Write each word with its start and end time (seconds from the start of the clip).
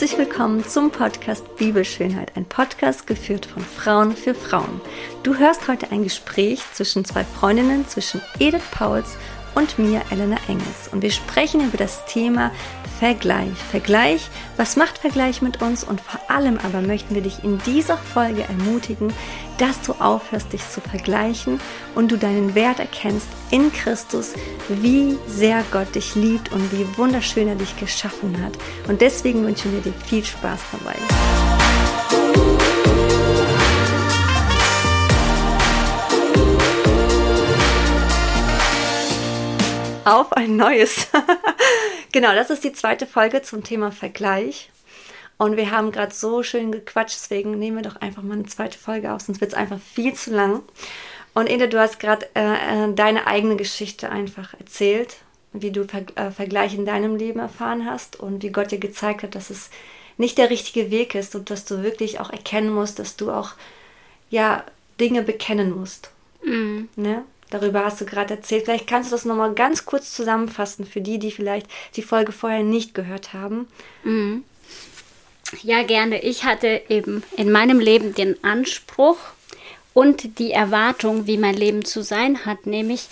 Herzlich 0.00 0.16
willkommen 0.16 0.64
zum 0.64 0.92
Podcast 0.92 1.56
Bibelschönheit, 1.56 2.30
ein 2.36 2.44
Podcast 2.44 3.08
geführt 3.08 3.46
von 3.46 3.64
Frauen 3.64 4.14
für 4.14 4.32
Frauen. 4.32 4.80
Du 5.24 5.36
hörst 5.36 5.66
heute 5.66 5.90
ein 5.90 6.04
Gespräch 6.04 6.60
zwischen 6.72 7.04
zwei 7.04 7.24
Freundinnen, 7.24 7.84
zwischen 7.88 8.22
Edith 8.38 8.62
Pauls 8.70 9.16
und 9.56 9.76
mir, 9.76 10.02
Elena 10.12 10.36
Engels. 10.46 10.86
Und 10.92 11.02
wir 11.02 11.10
sprechen 11.10 11.66
über 11.66 11.76
das 11.78 12.06
Thema 12.06 12.52
Vergleich. 12.98 13.56
Vergleich, 13.70 14.28
was 14.56 14.74
macht 14.74 14.98
Vergleich 14.98 15.40
mit 15.40 15.62
uns? 15.62 15.84
Und 15.84 16.00
vor 16.00 16.18
allem 16.28 16.58
aber 16.58 16.80
möchten 16.80 17.14
wir 17.14 17.22
dich 17.22 17.44
in 17.44 17.58
dieser 17.58 17.96
Folge 17.96 18.42
ermutigen, 18.42 19.12
dass 19.58 19.80
du 19.82 19.92
aufhörst, 19.92 20.52
dich 20.52 20.68
zu 20.68 20.80
vergleichen 20.80 21.60
und 21.94 22.10
du 22.10 22.16
deinen 22.16 22.56
Wert 22.56 22.80
erkennst 22.80 23.28
in 23.50 23.72
Christus, 23.72 24.32
wie 24.68 25.16
sehr 25.28 25.62
Gott 25.70 25.94
dich 25.94 26.16
liebt 26.16 26.50
und 26.50 26.72
wie 26.72 26.86
wunderschön 26.98 27.46
er 27.46 27.54
dich 27.54 27.78
geschaffen 27.78 28.42
hat. 28.42 28.54
Und 28.88 29.00
deswegen 29.00 29.44
wünschen 29.44 29.72
wir 29.72 29.80
dir 29.80 29.92
viel 29.92 30.24
Spaß 30.24 30.60
dabei. 30.72 30.96
Auf 40.04 40.32
ein 40.32 40.56
neues 40.56 41.06
Genau, 42.12 42.34
das 42.34 42.50
ist 42.50 42.64
die 42.64 42.72
zweite 42.72 43.06
Folge 43.06 43.42
zum 43.42 43.64
Thema 43.64 43.92
Vergleich. 43.92 44.70
Und 45.36 45.56
wir 45.56 45.70
haben 45.70 45.92
gerade 45.92 46.12
so 46.12 46.42
schön 46.42 46.72
gequatscht, 46.72 47.14
deswegen 47.14 47.58
nehmen 47.58 47.76
wir 47.76 47.88
doch 47.88 48.00
einfach 48.00 48.22
mal 48.22 48.34
eine 48.34 48.46
zweite 48.46 48.76
Folge 48.76 49.12
auf, 49.12 49.22
sonst 49.22 49.40
wird 49.40 49.52
es 49.52 49.56
einfach 49.56 49.78
viel 49.78 50.12
zu 50.14 50.32
lang. 50.34 50.62
Und 51.32 51.48
Ede, 51.48 51.68
du 51.68 51.78
hast 51.78 52.00
gerade 52.00 52.26
äh, 52.34 52.86
äh, 52.86 52.94
deine 52.94 53.28
eigene 53.28 53.54
Geschichte 53.54 54.10
einfach 54.10 54.54
erzählt, 54.58 55.18
wie 55.52 55.70
du 55.70 55.84
Ver 55.84 56.02
äh, 56.16 56.32
Vergleich 56.32 56.74
in 56.74 56.84
deinem 56.84 57.14
Leben 57.14 57.38
erfahren 57.38 57.86
hast 57.86 58.18
und 58.18 58.42
wie 58.42 58.50
Gott 58.50 58.72
dir 58.72 58.78
gezeigt 58.78 59.22
hat, 59.22 59.36
dass 59.36 59.50
es 59.50 59.70
nicht 60.16 60.38
der 60.38 60.50
richtige 60.50 60.90
Weg 60.90 61.14
ist 61.14 61.36
und 61.36 61.50
dass 61.50 61.64
du 61.64 61.84
wirklich 61.84 62.18
auch 62.18 62.30
erkennen 62.30 62.70
musst, 62.70 62.98
dass 62.98 63.14
du 63.14 63.30
auch 63.30 63.52
ja 64.30 64.64
Dinge 64.98 65.22
bekennen 65.22 65.70
musst. 65.70 66.10
Mhm. 66.44 66.88
Ne? 66.96 67.24
Darüber 67.50 67.84
hast 67.84 68.00
du 68.00 68.04
gerade 68.04 68.34
erzählt. 68.34 68.64
Vielleicht 68.64 68.86
kannst 68.86 69.10
du 69.10 69.14
das 69.14 69.24
nochmal 69.24 69.54
ganz 69.54 69.86
kurz 69.86 70.12
zusammenfassen 70.12 70.84
für 70.84 71.00
die, 71.00 71.18
die 71.18 71.30
vielleicht 71.30 71.66
die 71.96 72.02
Folge 72.02 72.32
vorher 72.32 72.62
nicht 72.62 72.94
gehört 72.94 73.32
haben. 73.32 73.68
Mhm. 74.04 74.44
Ja, 75.62 75.82
gerne. 75.82 76.22
Ich 76.22 76.44
hatte 76.44 76.82
eben 76.88 77.22
in 77.36 77.50
meinem 77.50 77.80
Leben 77.80 78.14
den 78.14 78.42
Anspruch 78.44 79.16
und 79.94 80.38
die 80.38 80.52
Erwartung, 80.52 81.26
wie 81.26 81.38
mein 81.38 81.54
Leben 81.54 81.84
zu 81.84 82.02
sein 82.02 82.44
hat, 82.44 82.66
nämlich 82.66 83.08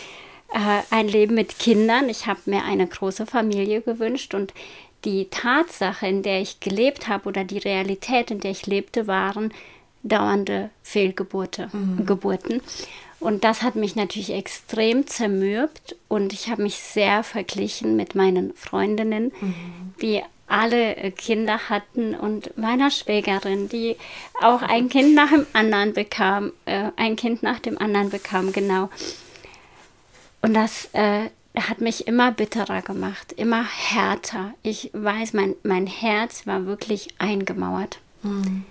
äh, 0.53 0.83
ein 0.91 1.09
Leben 1.09 1.34
mit 1.34 1.59
Kindern. 1.59 2.09
Ich 2.09 2.27
habe 2.27 2.41
mir 2.45 2.64
eine 2.64 2.87
große 2.87 3.27
Familie 3.27 3.81
gewünscht 3.81 4.34
und 4.34 4.53
die 5.05 5.29
Tatsache, 5.31 6.07
in 6.07 6.23
der 6.23 6.41
ich 6.41 6.61
gelebt 6.61 7.09
habe 7.09 7.29
oder 7.29 7.45
die 7.45 7.59
Realität, 7.59 8.31
in 8.31 8.41
der 8.41 8.51
ich 8.51 8.67
lebte, 8.67 9.07
waren 9.07 9.53
dauernde 10.03 10.70
Fehlgeburten. 10.83 11.70
Mhm. 11.73 12.61
Und 13.19 13.45
das 13.45 13.62
hat 13.62 13.77
mich 13.77 13.97
natürlich 13.97 14.33
extrem 14.33 15.06
zermürbt 15.06 15.97
und 16.09 16.33
ich 16.33 16.48
habe 16.50 16.62
mich 16.62 16.77
sehr 16.77 17.23
verglichen 17.23 17.97
mit 17.97 18.14
meinen 18.14 18.55
Freundinnen, 18.55 19.33
mhm. 19.41 19.95
die 20.03 20.23
alle 20.47 20.97
äh, 20.97 21.11
Kinder 21.11 21.69
hatten 21.69 22.14
und 22.14 22.56
meiner 22.56 22.91
Schwägerin, 22.91 23.69
die 23.69 23.97
auch 24.41 24.62
ein 24.62 24.89
Kind 24.89 25.14
nach 25.14 25.31
dem 25.31 25.47
anderen 25.55 25.95
bekam, 25.95 26.53
äh, 26.67 26.91
ein 26.97 27.17
Kind 27.17 27.42
nach 27.42 27.58
dem 27.58 27.78
anderen 27.78 28.11
bekam, 28.11 28.53
genau. 28.53 28.91
Und 30.42 30.55
das 30.55 30.91
äh, 30.92 31.30
hat 31.58 31.80
mich 31.80 32.06
immer 32.06 32.30
bitterer 32.33 32.83
gemacht, 32.83 33.33
immer 33.33 33.64
härter. 33.64 34.53
Ich 34.62 34.91
weiß, 34.92 35.33
mein, 35.33 35.55
mein 35.62 35.86
Herz 35.86 36.46
war 36.46 36.67
wirklich 36.67 37.08
eingemauert. 37.19 37.98
Mhm 38.23 38.67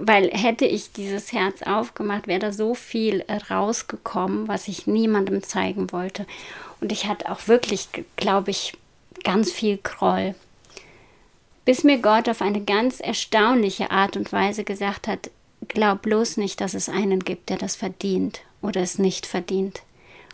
weil 0.00 0.30
hätte 0.30 0.64
ich 0.64 0.92
dieses 0.92 1.32
Herz 1.32 1.62
aufgemacht, 1.62 2.26
wäre 2.26 2.40
da 2.40 2.52
so 2.52 2.74
viel 2.74 3.24
rausgekommen, 3.50 4.48
was 4.48 4.68
ich 4.68 4.86
niemandem 4.86 5.42
zeigen 5.42 5.92
wollte. 5.92 6.26
Und 6.80 6.92
ich 6.92 7.06
hatte 7.06 7.30
auch 7.30 7.48
wirklich, 7.48 7.88
glaube 8.16 8.50
ich, 8.50 8.74
ganz 9.24 9.52
viel 9.52 9.78
Groll. 9.78 10.34
Bis 11.64 11.84
mir 11.84 11.98
Gott 11.98 12.28
auf 12.28 12.42
eine 12.42 12.62
ganz 12.62 13.00
erstaunliche 13.00 13.90
Art 13.90 14.16
und 14.16 14.32
Weise 14.32 14.64
gesagt 14.64 15.08
hat, 15.08 15.30
glaub 15.68 16.02
bloß 16.02 16.36
nicht, 16.36 16.60
dass 16.60 16.74
es 16.74 16.88
einen 16.88 17.20
gibt, 17.20 17.48
der 17.48 17.56
das 17.56 17.76
verdient 17.76 18.40
oder 18.62 18.82
es 18.82 18.98
nicht 18.98 19.26
verdient. 19.26 19.82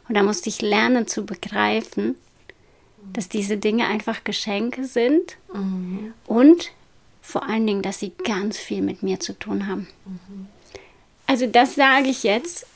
Und 0.08 0.16
da 0.16 0.22
musste 0.22 0.48
ich 0.48 0.60
lernen 0.60 1.06
zu 1.06 1.24
begreifen, 1.24 2.16
dass 3.12 3.28
diese 3.28 3.56
Dinge 3.56 3.86
einfach 3.86 4.24
Geschenke 4.24 4.84
sind 4.84 5.36
mhm. 5.52 6.12
und 6.26 6.70
vor 7.22 7.48
allen 7.48 7.66
Dingen, 7.66 7.82
dass 7.82 8.00
sie 8.00 8.12
ganz 8.24 8.58
viel 8.58 8.82
mit 8.82 9.02
mir 9.02 9.20
zu 9.20 9.32
tun 9.38 9.68
haben. 9.68 9.88
Mhm. 10.04 10.48
Also 11.26 11.46
das 11.46 11.76
sage 11.76 12.08
ich 12.08 12.24
jetzt, 12.24 12.66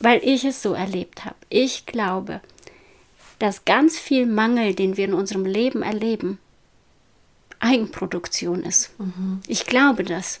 weil 0.00 0.20
ich 0.24 0.44
es 0.44 0.62
so 0.62 0.72
erlebt 0.72 1.24
habe. 1.24 1.36
Ich 1.50 1.86
glaube, 1.86 2.40
dass 3.38 3.64
ganz 3.64 3.98
viel 3.98 4.26
Mangel, 4.26 4.74
den 4.74 4.96
wir 4.96 5.04
in 5.04 5.14
unserem 5.14 5.44
Leben 5.44 5.82
erleben, 5.82 6.38
Eigenproduktion 7.60 8.62
ist. 8.62 8.90
Mhm. 8.98 9.40
Ich 9.46 9.66
glaube 9.66 10.04
das. 10.04 10.40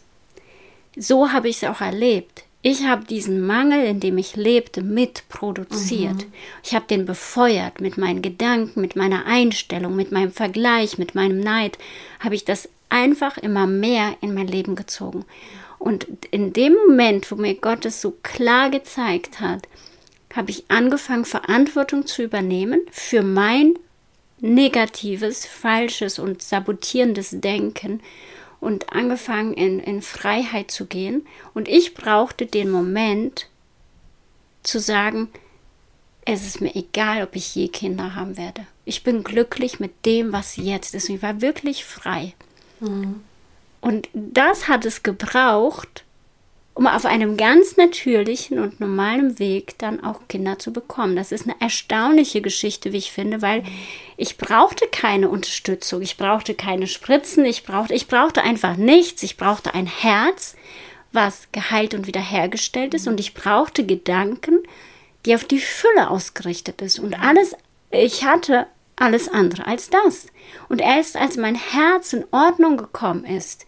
So 0.96 1.30
habe 1.30 1.48
ich 1.48 1.62
es 1.62 1.64
auch 1.68 1.80
erlebt. 1.80 2.44
Ich 2.62 2.84
habe 2.84 3.04
diesen 3.04 3.46
Mangel, 3.46 3.84
in 3.84 4.00
dem 4.00 4.18
ich 4.18 4.34
lebte, 4.34 4.82
mitproduziert. 4.82 6.16
Mhm. 6.16 6.32
Ich 6.64 6.74
habe 6.74 6.86
den 6.86 7.06
befeuert 7.06 7.80
mit 7.80 7.96
meinen 7.96 8.22
Gedanken, 8.22 8.80
mit 8.80 8.96
meiner 8.96 9.26
Einstellung, 9.26 9.94
mit 9.94 10.10
meinem 10.10 10.32
Vergleich, 10.32 10.98
mit 10.98 11.14
meinem 11.14 11.38
Neid. 11.38 11.78
Habe 12.18 12.34
ich 12.34 12.44
das 12.44 12.68
einfach 12.88 13.38
immer 13.38 13.66
mehr 13.66 14.16
in 14.20 14.34
mein 14.34 14.46
Leben 14.46 14.76
gezogen. 14.76 15.24
Und 15.78 16.06
in 16.30 16.52
dem 16.52 16.74
Moment, 16.74 17.30
wo 17.30 17.36
mir 17.36 17.54
Gott 17.54 17.84
es 17.84 18.00
so 18.00 18.12
klar 18.22 18.70
gezeigt 18.70 19.40
hat, 19.40 19.68
habe 20.34 20.50
ich 20.50 20.64
angefangen, 20.68 21.24
Verantwortung 21.24 22.06
zu 22.06 22.22
übernehmen 22.22 22.80
für 22.90 23.22
mein 23.22 23.74
negatives, 24.40 25.46
falsches 25.46 26.18
und 26.18 26.42
sabotierendes 26.42 27.40
Denken 27.40 28.00
und 28.60 28.92
angefangen, 28.92 29.54
in, 29.54 29.80
in 29.80 30.02
Freiheit 30.02 30.70
zu 30.70 30.86
gehen. 30.86 31.26
Und 31.54 31.68
ich 31.68 31.94
brauchte 31.94 32.46
den 32.46 32.70
Moment 32.70 33.48
zu 34.62 34.78
sagen, 34.78 35.28
es 36.24 36.44
ist 36.44 36.60
mir 36.60 36.74
egal, 36.74 37.22
ob 37.22 37.36
ich 37.36 37.54
je 37.54 37.68
Kinder 37.68 38.14
haben 38.14 38.36
werde. 38.36 38.66
Ich 38.84 39.04
bin 39.04 39.22
glücklich 39.22 39.78
mit 39.78 40.04
dem, 40.04 40.32
was 40.32 40.56
jetzt 40.56 40.94
ist. 40.94 41.08
Ich 41.08 41.22
war 41.22 41.40
wirklich 41.40 41.84
frei. 41.84 42.34
Und 42.80 44.08
das 44.12 44.68
hat 44.68 44.84
es 44.84 45.02
gebraucht, 45.02 46.04
um 46.74 46.86
auf 46.86 47.06
einem 47.06 47.38
ganz 47.38 47.78
natürlichen 47.78 48.58
und 48.58 48.80
normalen 48.80 49.38
Weg 49.38 49.78
dann 49.78 50.04
auch 50.04 50.20
Kinder 50.28 50.58
zu 50.58 50.74
bekommen. 50.74 51.16
Das 51.16 51.32
ist 51.32 51.44
eine 51.46 51.58
erstaunliche 51.58 52.42
Geschichte, 52.42 52.92
wie 52.92 52.98
ich 52.98 53.12
finde, 53.12 53.40
weil 53.40 53.64
ich 54.18 54.36
brauchte 54.36 54.86
keine 54.86 55.30
Unterstützung, 55.30 56.02
ich 56.02 56.18
brauchte 56.18 56.54
keine 56.54 56.86
Spritzen, 56.86 57.46
ich 57.46 57.64
brauchte, 57.64 57.94
ich 57.94 58.08
brauchte 58.08 58.42
einfach 58.42 58.76
nichts, 58.76 59.22
ich 59.22 59.38
brauchte 59.38 59.72
ein 59.72 59.86
Herz, 59.86 60.54
was 61.12 61.48
geheilt 61.50 61.94
und 61.94 62.06
wiederhergestellt 62.06 62.92
ist. 62.92 63.08
Und 63.08 63.20
ich 63.20 63.32
brauchte 63.32 63.86
Gedanken, 63.86 64.58
die 65.24 65.34
auf 65.34 65.44
die 65.44 65.60
Fülle 65.60 66.10
ausgerichtet 66.10 66.82
ist. 66.82 66.98
Und 66.98 67.14
alles, 67.18 67.56
ich 67.90 68.24
hatte 68.24 68.66
alles 68.96 69.28
andere 69.28 69.66
als 69.66 69.90
das. 69.90 70.26
Und 70.68 70.80
erst 70.80 71.16
als 71.16 71.36
mein 71.36 71.54
Herz 71.54 72.12
in 72.12 72.24
Ordnung 72.30 72.76
gekommen 72.76 73.24
ist, 73.24 73.66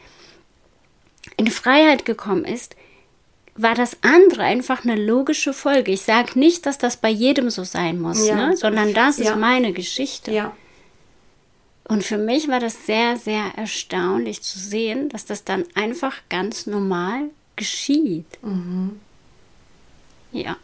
in 1.36 1.48
Freiheit 1.48 2.04
gekommen 2.04 2.44
ist, 2.44 2.74
war 3.54 3.74
das 3.74 3.98
andere 4.02 4.42
einfach 4.42 4.84
eine 4.84 4.96
logische 4.96 5.52
Folge. 5.52 5.92
Ich 5.92 6.02
sage 6.02 6.38
nicht, 6.38 6.64
dass 6.64 6.78
das 6.78 6.96
bei 6.96 7.10
jedem 7.10 7.50
so 7.50 7.64
sein 7.64 8.00
muss, 8.00 8.26
ja. 8.26 8.34
ne? 8.36 8.56
sondern 8.56 8.94
das 8.94 9.18
ja. 9.18 9.32
ist 9.32 9.36
meine 9.38 9.72
Geschichte. 9.72 10.32
Ja. 10.32 10.56
Und 11.84 12.04
für 12.04 12.18
mich 12.18 12.48
war 12.48 12.60
das 12.60 12.86
sehr, 12.86 13.16
sehr 13.16 13.52
erstaunlich 13.56 14.42
zu 14.42 14.58
sehen, 14.58 15.08
dass 15.08 15.24
das 15.24 15.44
dann 15.44 15.64
einfach 15.74 16.16
ganz 16.28 16.66
normal 16.66 17.30
geschieht. 17.56 18.26
Mhm. 18.42 19.00
Ja. 20.30 20.56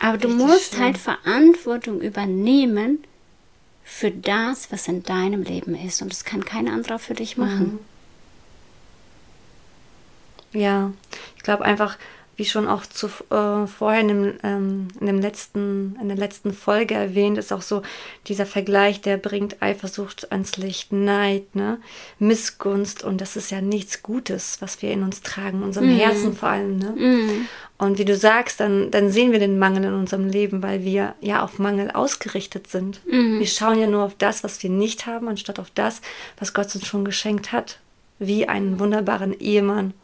Aber 0.00 0.14
Richtig 0.14 0.30
du 0.30 0.36
musst 0.36 0.74
schön. 0.74 0.82
halt 0.82 0.98
Verantwortung 0.98 2.00
übernehmen 2.00 3.04
für 3.92 4.12
das, 4.12 4.70
was 4.70 4.86
in 4.86 5.02
deinem 5.02 5.42
Leben 5.42 5.74
ist. 5.74 6.00
Und 6.00 6.12
das 6.12 6.24
kann 6.24 6.44
kein 6.44 6.68
anderer 6.68 7.00
für 7.00 7.14
dich 7.14 7.36
machen. 7.36 7.80
Mhm. 10.52 10.58
Ja, 10.60 10.92
ich 11.36 11.42
glaube 11.42 11.64
einfach, 11.64 11.98
wie 12.40 12.46
schon 12.46 12.66
auch 12.68 12.86
zu, 12.86 13.08
äh, 13.28 13.66
vorher 13.66 14.00
in, 14.00 14.08
dem, 14.08 14.32
ähm, 14.42 14.88
in, 14.98 15.06
dem 15.06 15.20
letzten, 15.20 15.98
in 16.00 16.08
der 16.08 16.16
letzten 16.16 16.54
Folge 16.54 16.94
erwähnt, 16.94 17.36
ist 17.36 17.52
auch 17.52 17.60
so 17.60 17.82
dieser 18.28 18.46
Vergleich, 18.46 19.02
der 19.02 19.18
bringt 19.18 19.60
Eifersucht 19.60 20.32
ans 20.32 20.56
Licht, 20.56 20.90
Neid, 20.90 21.54
ne? 21.54 21.78
Missgunst 22.18 23.04
und 23.04 23.20
das 23.20 23.36
ist 23.36 23.50
ja 23.50 23.60
nichts 23.60 24.02
Gutes, 24.02 24.56
was 24.62 24.80
wir 24.80 24.90
in 24.90 25.02
uns 25.02 25.20
tragen, 25.20 25.62
unserem 25.62 25.94
mm. 25.94 25.98
Herzen 25.98 26.34
vor 26.34 26.48
allem. 26.48 26.78
Ne? 26.78 26.92
Mm. 26.92 27.48
Und 27.76 27.98
wie 27.98 28.06
du 28.06 28.16
sagst, 28.16 28.58
dann, 28.60 28.90
dann 28.90 29.10
sehen 29.10 29.32
wir 29.32 29.38
den 29.38 29.58
Mangel 29.58 29.84
in 29.84 29.92
unserem 29.92 30.26
Leben, 30.26 30.62
weil 30.62 30.82
wir 30.82 31.16
ja 31.20 31.44
auf 31.44 31.58
Mangel 31.58 31.90
ausgerichtet 31.90 32.68
sind. 32.68 33.02
Mm. 33.06 33.38
Wir 33.38 33.46
schauen 33.48 33.78
ja 33.78 33.86
nur 33.86 34.04
auf 34.04 34.14
das, 34.16 34.42
was 34.44 34.62
wir 34.62 34.70
nicht 34.70 35.04
haben, 35.04 35.28
anstatt 35.28 35.58
auf 35.58 35.70
das, 35.74 36.00
was 36.38 36.54
Gott 36.54 36.74
uns 36.74 36.86
schon 36.86 37.04
geschenkt 37.04 37.52
hat. 37.52 37.80
wie 38.18 38.46
einen 38.46 38.78
wunderbaren 38.78 39.32
Ehemann, 39.38 39.94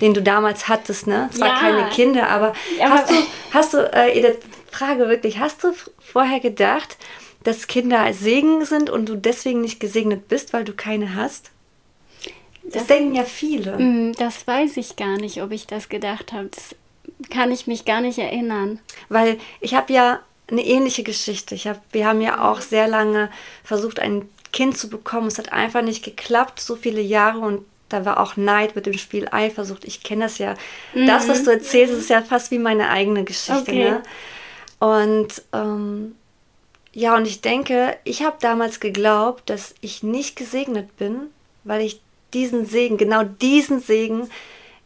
den 0.00 0.14
du 0.14 0.22
damals 0.22 0.68
hattest, 0.68 1.06
ne? 1.06 1.28
Zwar 1.32 1.48
Ja. 1.48 1.58
keine 1.58 1.88
Kinder, 1.90 2.28
aber, 2.28 2.52
Ja, 2.78 2.90
hast 2.90 3.10
aber- 3.10 3.12
du, 3.20 3.26
hast 3.52 3.74
du, 3.74 3.78
äh, 3.92 4.18
Edith, 4.18 4.38
Frage 4.70 5.08
wirklich, 5.08 5.38
hast 5.38 5.64
du 5.64 5.72
vorher 5.98 6.40
gedacht, 6.40 6.96
dass 7.44 7.66
Kinder 7.66 8.12
Segen 8.12 8.64
sind 8.64 8.90
und 8.90 9.08
du 9.08 9.16
deswegen 9.16 9.60
nicht 9.60 9.80
gesegnet 9.80 10.28
bist, 10.28 10.52
weil 10.52 10.64
du 10.64 10.72
keine 10.74 11.14
hast? 11.14 11.50
Das, 12.64 12.86
denken 12.88 13.14
ja 13.14 13.22
viele. 13.22 13.78
Hm, 13.78 14.12
Das 14.18 14.46
weiß 14.46 14.76
ich 14.76 14.96
gar 14.96 15.16
nicht, 15.18 15.40
ob 15.42 15.52
ich 15.52 15.66
das 15.68 15.88
gedacht 15.88 16.32
habe. 16.32 16.48
Das 16.52 16.74
kann 17.30 17.52
ich 17.52 17.66
mich 17.68 17.84
gar 17.84 18.00
nicht 18.00 18.18
erinnern. 18.18 18.80
Weil 19.08 19.38
ich 19.60 19.74
habe 19.74 19.92
ja 19.92 20.18
eine 20.50 20.64
ähnliche 20.66 21.04
Geschichte. 21.04 21.54
Ich 21.54 21.68
hab, 21.68 21.80
wir 21.92 22.06
haben 22.06 22.20
ja 22.20 22.50
auch 22.50 22.60
sehr 22.60 22.88
lange 22.88 23.30
versucht, 23.62 24.00
ein 24.00 24.28
Kind 24.52 24.76
zu 24.76 24.88
bekommen. 24.90 25.28
Es 25.28 25.38
hat 25.38 25.52
einfach 25.52 25.82
nicht 25.82 26.04
geklappt, 26.04 26.58
so 26.60 26.74
viele 26.74 27.00
Jahre 27.00 27.38
und 27.38 27.64
da 27.88 28.04
war 28.04 28.20
auch 28.20 28.36
Neid 28.36 28.74
mit 28.76 28.86
dem 28.86 28.98
Spiel 28.98 29.28
Eifersucht. 29.30 29.84
Ich 29.84 30.02
kenne 30.02 30.24
das 30.24 30.38
ja. 30.38 30.54
Das, 30.94 31.28
was 31.28 31.44
du 31.44 31.50
erzählst, 31.50 31.94
ist 31.94 32.10
ja 32.10 32.22
fast 32.22 32.50
wie 32.50 32.58
meine 32.58 32.88
eigene 32.90 33.24
Geschichte. 33.24 33.60
Okay. 33.62 33.90
Ne? 33.90 34.02
Und 34.78 35.42
ähm, 35.52 36.14
ja, 36.92 37.14
und 37.16 37.26
ich 37.26 37.40
denke, 37.42 37.96
ich 38.04 38.22
habe 38.22 38.36
damals 38.40 38.80
geglaubt, 38.80 39.48
dass 39.50 39.74
ich 39.80 40.02
nicht 40.02 40.36
gesegnet 40.36 40.96
bin, 40.96 41.28
weil 41.64 41.82
ich 41.82 42.00
diesen 42.34 42.66
Segen, 42.66 42.96
genau 42.96 43.22
diesen 43.22 43.80
Segen 43.80 44.28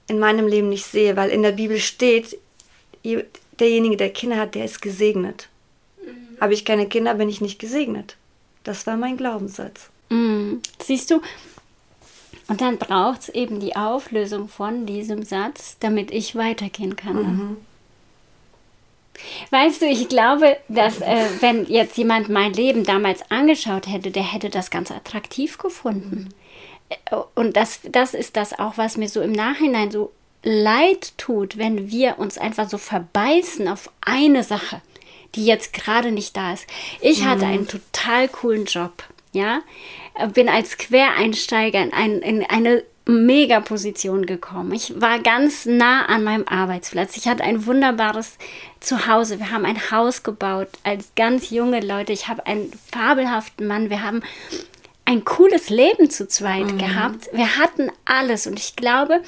in 0.08 0.18
meinem 0.18 0.46
Leben 0.46 0.68
nicht 0.68 0.84
sehe, 0.86 1.16
weil 1.16 1.30
in 1.30 1.42
der 1.42 1.52
Bibel 1.52 1.78
steht, 1.78 2.36
je- 3.02 3.24
derjenige, 3.58 3.96
der 3.96 4.10
Kinder 4.10 4.36
hat, 4.36 4.54
der 4.54 4.64
ist 4.64 4.82
gesegnet. 4.82 5.48
Habe 6.40 6.52
ich 6.54 6.64
keine 6.64 6.86
Kinder, 6.88 7.14
bin 7.14 7.28
ich 7.28 7.40
nicht 7.40 7.58
gesegnet. 7.58 8.16
Das 8.64 8.86
war 8.86 8.96
mein 8.96 9.16
Glaubenssatz. 9.16 9.88
Hm, 10.10 10.60
Siehst 10.82 11.10
du? 11.10 11.20
Und 12.50 12.60
dann 12.60 12.78
braucht 12.78 13.20
es 13.20 13.28
eben 13.28 13.60
die 13.60 13.76
Auflösung 13.76 14.48
von 14.48 14.84
diesem 14.84 15.22
Satz, 15.22 15.76
damit 15.78 16.10
ich 16.10 16.34
weitergehen 16.34 16.96
kann. 16.96 17.22
Ne? 17.22 17.56
Weißt 19.50 19.80
du, 19.80 19.86
ich 19.86 20.08
glaube, 20.08 20.56
dass 20.68 21.00
äh, 21.00 21.26
wenn 21.38 21.66
jetzt 21.66 21.96
jemand 21.96 22.28
mein 22.28 22.52
Leben 22.52 22.82
damals 22.82 23.22
angeschaut 23.30 23.86
hätte, 23.86 24.10
der 24.10 24.24
hätte 24.24 24.50
das 24.50 24.70
ganz 24.70 24.90
attraktiv 24.90 25.58
gefunden. 25.58 26.30
Äh, 26.88 27.16
Und 27.36 27.56
das, 27.56 27.80
das 27.84 28.14
ist 28.14 28.36
das 28.36 28.58
auch, 28.58 28.76
was 28.78 28.96
mir 28.96 29.08
so 29.08 29.20
im 29.20 29.32
Nachhinein 29.32 29.92
so 29.92 30.10
leid 30.42 31.16
tut, 31.18 31.56
wenn 31.56 31.90
wir 31.92 32.18
uns 32.18 32.36
einfach 32.36 32.68
so 32.68 32.78
verbeißen 32.78 33.68
auf 33.68 33.90
eine 34.00 34.42
Sache, 34.42 34.80
die 35.36 35.46
jetzt 35.46 35.72
gerade 35.72 36.10
nicht 36.10 36.36
da 36.36 36.54
ist. 36.54 36.66
Ich 37.00 37.24
hatte 37.24 37.46
einen 37.46 37.68
total 37.68 38.26
coolen 38.26 38.64
Job, 38.64 39.04
ja, 39.32 39.62
Äh, 40.14 40.28
bin 40.28 40.48
als 40.48 40.78
Quereinsteiger 40.78 41.82
in, 41.82 41.92
ein, 41.92 42.18
in 42.20 42.44
eine 42.44 42.82
Mega-Position 43.06 44.26
gekommen. 44.26 44.72
Ich 44.72 45.00
war 45.00 45.18
ganz 45.18 45.66
nah 45.66 46.06
an 46.06 46.22
meinem 46.22 46.46
Arbeitsplatz. 46.46 47.16
Ich 47.16 47.26
hatte 47.26 47.42
ein 47.42 47.66
wunderbares 47.66 48.36
Zuhause. 48.78 49.38
Wir 49.38 49.50
haben 49.50 49.64
ein 49.64 49.90
Haus 49.90 50.22
gebaut 50.22 50.68
als 50.84 51.12
ganz 51.16 51.50
junge 51.50 51.80
Leute. 51.80 52.12
Ich 52.12 52.28
habe 52.28 52.46
einen 52.46 52.70
fabelhaften 52.92 53.66
Mann. 53.66 53.90
Wir 53.90 54.02
haben 54.02 54.22
ein 55.04 55.24
cooles 55.24 55.70
Leben 55.70 56.08
zu 56.10 56.28
zweit 56.28 56.78
gehabt. 56.78 57.28
Wir 57.32 57.56
hatten 57.56 57.90
alles 58.04 58.46
und 58.46 58.58
ich 58.58 58.76
glaube, 58.76 59.22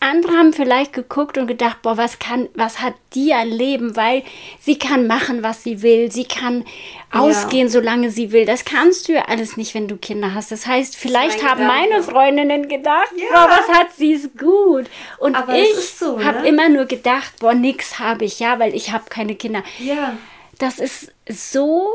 andere 0.00 0.32
haben 0.32 0.52
vielleicht 0.54 0.92
geguckt 0.94 1.36
und 1.36 1.46
gedacht, 1.46 1.82
boah, 1.82 1.96
was 1.98 2.18
kann, 2.18 2.48
was 2.54 2.80
hat 2.80 2.94
die 3.14 3.34
ein 3.34 3.48
Leben, 3.50 3.96
weil 3.96 4.22
sie 4.58 4.78
kann 4.78 5.06
machen, 5.06 5.42
was 5.42 5.62
sie 5.62 5.82
will, 5.82 6.10
sie 6.10 6.24
kann 6.24 6.64
ausgehen, 7.12 7.68
solange 7.68 8.10
sie 8.10 8.32
will. 8.32 8.46
Das 8.46 8.64
kannst 8.64 9.08
du 9.08 9.12
ja 9.12 9.26
alles 9.28 9.56
nicht, 9.58 9.74
wenn 9.74 9.88
du 9.88 9.96
Kinder 9.98 10.32
hast. 10.34 10.52
Das 10.52 10.66
heißt, 10.66 10.96
vielleicht 10.96 11.42
mein 11.42 11.50
haben 11.50 11.60
Gedanke. 11.60 11.88
meine 11.90 12.02
Freundinnen 12.02 12.68
gedacht, 12.68 13.12
Ja. 13.16 13.26
boah, 13.46 13.50
was 13.50 13.76
hat 13.78 13.88
sie 13.96 14.14
es 14.14 14.30
gut. 14.38 14.86
Und 15.18 15.34
Aber 15.36 15.54
ich 15.54 15.74
so, 15.90 16.24
habe 16.24 16.40
ne? 16.42 16.48
immer 16.48 16.68
nur 16.70 16.86
gedacht, 16.86 17.34
boah, 17.38 17.52
nix 17.54 17.98
habe 17.98 18.24
ich, 18.24 18.40
ja, 18.40 18.58
weil 18.58 18.74
ich 18.74 18.92
habe 18.92 19.04
keine 19.10 19.34
Kinder. 19.34 19.62
Ja. 19.78 20.16
Das 20.58 20.78
ist 20.78 21.12
so 21.28 21.88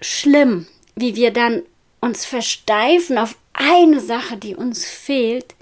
schlimm, 0.00 0.66
wie 0.96 1.14
wir 1.16 1.30
dann 1.32 1.62
uns 2.00 2.24
versteifen 2.26 3.16
auf 3.18 3.36
eine 3.52 4.00
Sache, 4.00 4.36
die 4.36 4.56
uns 4.56 4.84
fehlt 4.84 5.54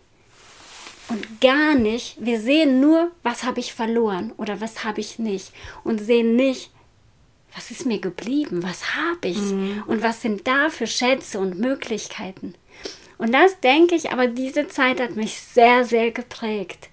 und 1.10 1.40
gar 1.40 1.74
nicht, 1.74 2.16
wir 2.18 2.40
sehen 2.40 2.80
nur, 2.80 3.10
was 3.22 3.42
habe 3.44 3.60
ich 3.60 3.74
verloren 3.74 4.32
oder 4.36 4.60
was 4.60 4.84
habe 4.84 5.00
ich 5.00 5.18
nicht 5.18 5.52
und 5.84 6.00
sehen 6.00 6.36
nicht, 6.36 6.70
was 7.54 7.70
ist 7.70 7.84
mir 7.84 7.98
geblieben, 8.00 8.62
was 8.62 8.94
habe 8.94 9.26
ich 9.28 9.38
und 9.86 10.02
was 10.02 10.22
sind 10.22 10.46
da 10.46 10.70
für 10.70 10.86
Schätze 10.86 11.40
und 11.40 11.58
Möglichkeiten. 11.58 12.54
Und 13.18 13.32
das 13.34 13.60
denke 13.60 13.96
ich, 13.96 14.12
aber 14.12 14.28
diese 14.28 14.68
Zeit 14.68 15.00
hat 15.00 15.16
mich 15.16 15.38
sehr, 15.40 15.84
sehr 15.84 16.10
geprägt, 16.12 16.88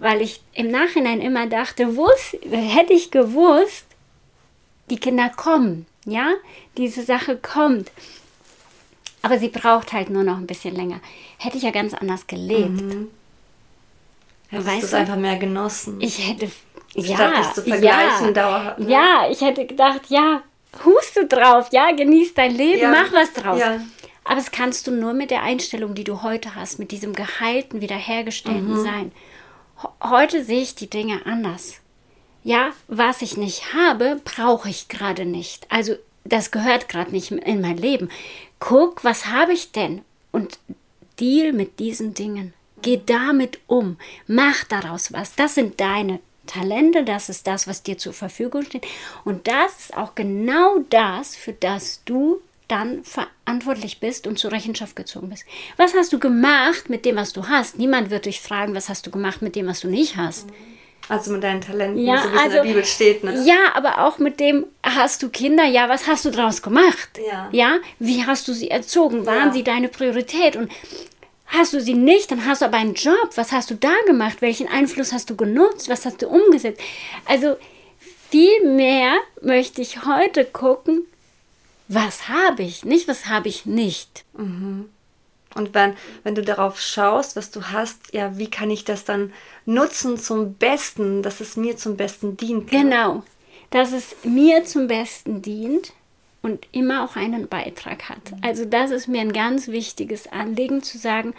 weil 0.00 0.22
ich 0.22 0.40
im 0.54 0.70
Nachhinein 0.70 1.20
immer 1.20 1.46
dachte, 1.46 1.88
hätte 2.50 2.92
ich 2.92 3.10
gewusst, 3.10 3.84
die 4.88 4.98
Kinder 4.98 5.28
kommen, 5.28 5.84
ja, 6.06 6.32
diese 6.76 7.02
Sache 7.02 7.36
kommt. 7.36 7.90
Aber 9.20 9.38
sie 9.38 9.48
braucht 9.48 9.92
halt 9.92 10.10
nur 10.10 10.22
noch 10.22 10.36
ein 10.38 10.46
bisschen 10.46 10.76
länger. 10.76 11.00
Hätte 11.38 11.56
ich 11.56 11.64
ja 11.64 11.72
ganz 11.72 11.92
anders 11.92 12.26
gelebt. 12.28 12.80
Hättest 14.48 14.68
Weißt 14.68 14.82
du 14.82 14.86
es 14.86 14.94
einfach 14.94 15.16
mehr 15.16 15.36
genossen. 15.36 16.00
Ich 16.00 16.26
hätte. 16.28 16.48
Statt 16.90 17.04
Ja, 17.04 17.30
das 17.32 17.54
zu 17.54 17.62
vergleichen 17.62 18.26
ja, 18.28 18.32
dauerhaft, 18.32 18.78
ne? 18.80 18.90
ja, 18.90 19.28
ich 19.30 19.40
hätte 19.42 19.66
gedacht, 19.66 20.02
ja, 20.08 20.42
huste 20.84 21.26
drauf, 21.26 21.68
ja, 21.70 21.92
genieß 21.92 22.32
dein 22.34 22.54
Leben, 22.56 22.80
Ja, 22.80 22.90
mach 22.90 23.12
was 23.12 23.32
draus. 23.34 23.60
ja. 23.60 23.80
Aber 24.24 24.36
das 24.36 24.50
kannst 24.50 24.86
du 24.86 24.90
nur 24.90 25.12
mit 25.12 25.30
der 25.30 25.42
Einstellung, 25.42 25.94
die 25.94 26.04
du 26.04 26.22
heute 26.22 26.54
hast, 26.54 26.78
mit 26.78 26.90
diesem 26.90 27.12
geheilten, 27.14 27.80
wiederhergestellten 27.82 28.78
Mhm. 28.80 28.84
Sein. 28.84 29.12
Heute 30.02 30.42
sehe 30.44 30.62
ich 30.62 30.74
die 30.74 30.90
Dinge 30.90 31.20
anders. 31.24 31.74
Ja, 32.42 32.70
was 32.88 33.22
ich 33.22 33.36
nicht 33.36 33.74
habe, 33.74 34.20
brauche 34.24 34.68
ich 34.70 34.88
gerade 34.88 35.24
nicht. 35.24 35.66
Also 35.70 35.94
das 36.24 36.50
gehört 36.50 36.88
gerade 36.88 37.10
nicht 37.10 37.30
in 37.30 37.60
mein 37.60 37.76
Leben. 37.76 38.10
Guck, 38.58 39.04
was 39.04 39.26
habe 39.26 39.52
ich 39.52 39.72
denn? 39.72 40.02
Und 40.32 40.58
deal 41.20 41.52
mit 41.52 41.78
diesen 41.78 42.14
Dingen. 42.14 42.54
Geh 42.82 43.00
damit 43.04 43.58
um. 43.66 43.96
Mach 44.26 44.64
daraus 44.64 45.12
was. 45.12 45.34
Das 45.34 45.54
sind 45.54 45.80
deine 45.80 46.20
Talente, 46.46 47.04
das 47.04 47.28
ist 47.28 47.46
das, 47.46 47.66
was 47.68 47.82
dir 47.82 47.98
zur 47.98 48.12
Verfügung 48.14 48.62
steht. 48.64 48.86
Und 49.24 49.46
das 49.48 49.80
ist 49.80 49.96
auch 49.96 50.14
genau 50.14 50.78
das, 50.90 51.36
für 51.36 51.52
das 51.52 52.02
du 52.04 52.40
dann 52.68 53.02
verantwortlich 53.04 53.98
bist 54.00 54.26
und 54.26 54.38
zur 54.38 54.52
Rechenschaft 54.52 54.94
gezogen 54.96 55.28
bist. 55.30 55.44
Was 55.76 55.94
hast 55.94 56.12
du 56.12 56.18
gemacht 56.18 56.88
mit 56.90 57.04
dem, 57.04 57.16
was 57.16 57.32
du 57.32 57.48
hast? 57.48 57.78
Niemand 57.78 58.10
wird 58.10 58.26
dich 58.26 58.40
fragen, 58.40 58.74
was 58.74 58.88
hast 58.88 59.06
du 59.06 59.10
gemacht 59.10 59.40
mit 59.42 59.56
dem, 59.56 59.66
was 59.66 59.80
du 59.80 59.88
nicht 59.88 60.16
hast. 60.16 60.46
Also 61.08 61.32
mit 61.32 61.42
deinen 61.42 61.62
Talenten, 61.62 62.04
Ja, 62.04 62.18
so 62.18 62.24
wie 62.24 62.26
es 62.28 62.32
in 62.32 62.38
also- 62.38 62.56
der 62.56 62.62
Bibel 62.64 62.84
steht. 62.84 63.24
Ne? 63.24 63.42
Ja, 63.46 63.72
aber 63.74 64.04
auch 64.06 64.18
mit 64.18 64.38
dem, 64.40 64.66
hast 64.82 65.22
du 65.22 65.30
Kinder? 65.30 65.64
Ja, 65.64 65.88
was 65.88 66.06
hast 66.06 66.26
du 66.26 66.30
daraus 66.30 66.60
gemacht? 66.60 67.08
Ja. 67.26 67.48
Ja, 67.52 67.76
wie 67.98 68.26
hast 68.26 68.46
du 68.48 68.52
sie 68.52 68.70
erzogen? 68.70 69.24
Waren 69.24 69.48
Ja. 69.48 69.52
sie 69.54 69.64
deine 69.64 69.88
Priorität? 69.88 70.54
Und 70.56 70.70
hast 71.48 71.72
du 71.72 71.80
sie 71.80 71.94
nicht, 71.94 72.30
dann 72.30 72.46
hast 72.46 72.62
du 72.62 72.66
aber 72.66 72.76
einen 72.76 72.94
Job. 72.94 73.30
Was 73.34 73.52
hast 73.52 73.70
du 73.70 73.74
da 73.74 73.92
gemacht? 74.06 74.40
Welchen 74.40 74.68
Einfluss 74.68 75.12
hast 75.12 75.30
du 75.30 75.36
genutzt? 75.36 75.88
Was 75.88 76.04
hast 76.06 76.22
du 76.22 76.28
umgesetzt? 76.28 76.80
Also 77.24 77.56
viel 78.30 78.64
mehr 78.64 79.14
möchte 79.40 79.80
ich 79.80 80.04
heute 80.04 80.44
gucken, 80.44 81.02
was 81.88 82.28
habe 82.28 82.62
ich, 82.62 82.84
nicht 82.84 83.08
was 83.08 83.26
habe 83.26 83.48
ich 83.48 83.64
nicht. 83.64 84.24
Und 85.54 85.74
wenn, 85.74 85.96
wenn 86.22 86.34
du 86.34 86.42
darauf 86.42 86.80
schaust, 86.80 87.34
was 87.34 87.50
du 87.50 87.62
hast, 87.72 88.12
ja, 88.12 88.36
wie 88.36 88.50
kann 88.50 88.70
ich 88.70 88.84
das 88.84 89.04
dann 89.04 89.32
nutzen 89.64 90.18
zum 90.18 90.54
Besten, 90.54 91.22
dass 91.22 91.40
es 91.40 91.56
mir 91.56 91.78
zum 91.78 91.96
Besten 91.96 92.36
dient? 92.36 92.70
Genau, 92.70 93.22
dass 93.70 93.92
es 93.92 94.14
mir 94.22 94.64
zum 94.64 94.86
Besten 94.86 95.40
dient 95.40 95.94
und 96.42 96.66
immer 96.72 97.04
auch 97.04 97.16
einen 97.16 97.48
Beitrag 97.48 98.08
hat. 98.08 98.32
Also 98.42 98.64
das 98.64 98.90
ist 98.90 99.08
mir 99.08 99.20
ein 99.20 99.32
ganz 99.32 99.68
wichtiges 99.68 100.26
Anliegen 100.26 100.82
zu 100.82 100.98
sagen, 100.98 101.34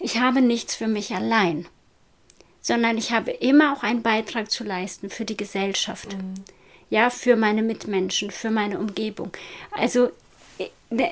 ich 0.00 0.20
habe 0.20 0.40
nichts 0.40 0.74
für 0.74 0.86
mich 0.86 1.14
allein, 1.14 1.66
sondern 2.60 2.98
ich 2.98 3.12
habe 3.12 3.30
immer 3.30 3.72
auch 3.72 3.82
einen 3.82 4.02
Beitrag 4.02 4.50
zu 4.50 4.64
leisten 4.64 5.10
für 5.10 5.24
die 5.24 5.36
Gesellschaft. 5.36 6.16
Ja, 6.90 7.10
für 7.10 7.36
meine 7.36 7.62
Mitmenschen, 7.62 8.30
für 8.30 8.50
meine 8.50 8.78
Umgebung. 8.78 9.32
Also 9.72 10.10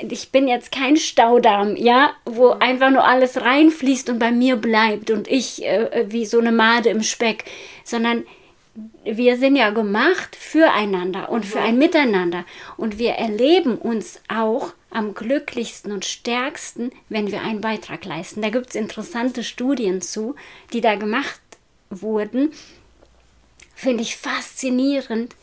ich 0.09 0.31
bin 0.31 0.49
jetzt 0.49 0.73
kein 0.73 0.97
Staudamm, 0.97 1.77
ja, 1.77 2.13
wo 2.25 2.51
einfach 2.51 2.91
nur 2.91 3.05
alles 3.05 3.41
reinfließt 3.41 4.09
und 4.09 4.19
bei 4.19 4.33
mir 4.33 4.57
bleibt 4.57 5.11
und 5.11 5.29
ich 5.29 5.65
äh, 5.65 6.07
wie 6.09 6.25
so 6.25 6.39
eine 6.39 6.53
Made 6.53 6.89
im 6.89 7.03
Speck, 7.03 7.45
sondern 7.85 8.25
wir 9.05 9.39
sind 9.39 9.57
ja 9.57 9.71
gemacht 9.71 10.37
füreinander 10.37 11.31
und 11.31 11.47
für 11.47 11.61
ein 11.61 11.79
Miteinander. 11.79 12.45
Und 12.77 12.99
wir 12.99 13.13
erleben 13.13 13.79
uns 13.79 14.21
auch 14.29 14.73
am 14.91 15.15
glücklichsten 15.15 15.93
und 15.93 16.05
stärksten, 16.05 16.91
wenn 17.09 17.31
wir 17.31 17.43
einen 17.43 17.61
Beitrag 17.61 18.05
leisten. 18.05 18.43
Da 18.43 18.51
gibt 18.51 18.71
es 18.71 18.75
interessante 18.75 19.45
Studien 19.45 20.01
zu, 20.01 20.35
die 20.73 20.81
da 20.81 20.97
gemacht 20.97 21.41
wurden. 21.91 22.53
Finde 23.75 24.03
ich 24.03 24.17
faszinierend, 24.17 25.35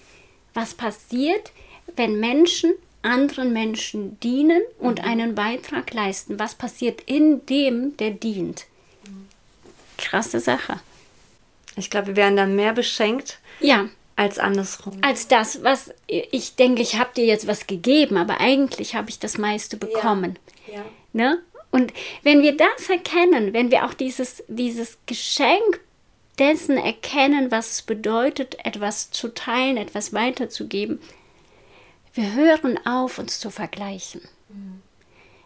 was 0.54 0.74
passiert, 0.74 1.52
wenn 1.96 2.20
Menschen 2.20 2.74
anderen 3.04 3.54
Menschen 3.54 4.20
dienen 4.22 4.62
und 4.80 5.00
mhm. 5.00 5.08
einen 5.08 5.36
Beitrag 5.36 5.94
leisten. 5.94 6.40
Was 6.40 6.56
passiert 6.56 7.02
in 7.02 7.46
dem, 7.46 7.96
der 7.98 8.12
dient? 8.12 8.66
Krasse 9.98 10.40
Sache. 10.40 10.80
Ich 11.76 11.90
glaube, 11.90 12.08
wir 12.08 12.16
werden 12.16 12.38
dann 12.38 12.56
mehr 12.56 12.74
beschenkt. 12.74 13.40
Ja. 13.60 13.90
Als 14.16 14.38
andersrum. 14.38 15.00
Als 15.02 15.28
das, 15.28 15.64
was 15.64 15.92
ich 16.06 16.56
denke, 16.56 16.84
ich 16.84 17.00
habe 17.00 17.10
dir 17.16 17.26
jetzt 17.26 17.48
was 17.48 17.66
gegeben, 17.66 18.18
aber 18.18 18.40
eigentlich 18.40 18.96
habe 18.96 19.10
ich 19.10 19.18
das 19.18 19.40
meiste 19.40 19.76
bekommen. 19.76 20.38
Ja. 20.68 20.76
ja. 20.76 20.84
Ne? 21.14 21.40
Und 21.72 21.92
wenn 22.22 22.44
wir 22.44 22.56
das 22.56 22.90
erkennen, 22.90 23.54
wenn 23.54 23.72
wir 23.72 23.86
auch 23.86 23.96
dieses, 23.96 24.44
dieses 24.48 25.00
Geschenk 25.08 25.80
dessen 26.38 26.78
erkennen, 26.78 27.50
was 27.50 27.72
es 27.72 27.82
bedeutet, 27.82 28.64
etwas 28.64 29.10
zu 29.10 29.30
teilen, 29.30 29.78
etwas 29.78 30.14
weiterzugeben, 30.14 31.00
wir 32.14 32.34
hören 32.34 32.80
auf, 32.86 33.18
uns 33.18 33.40
zu 33.40 33.50
vergleichen. 33.50 34.22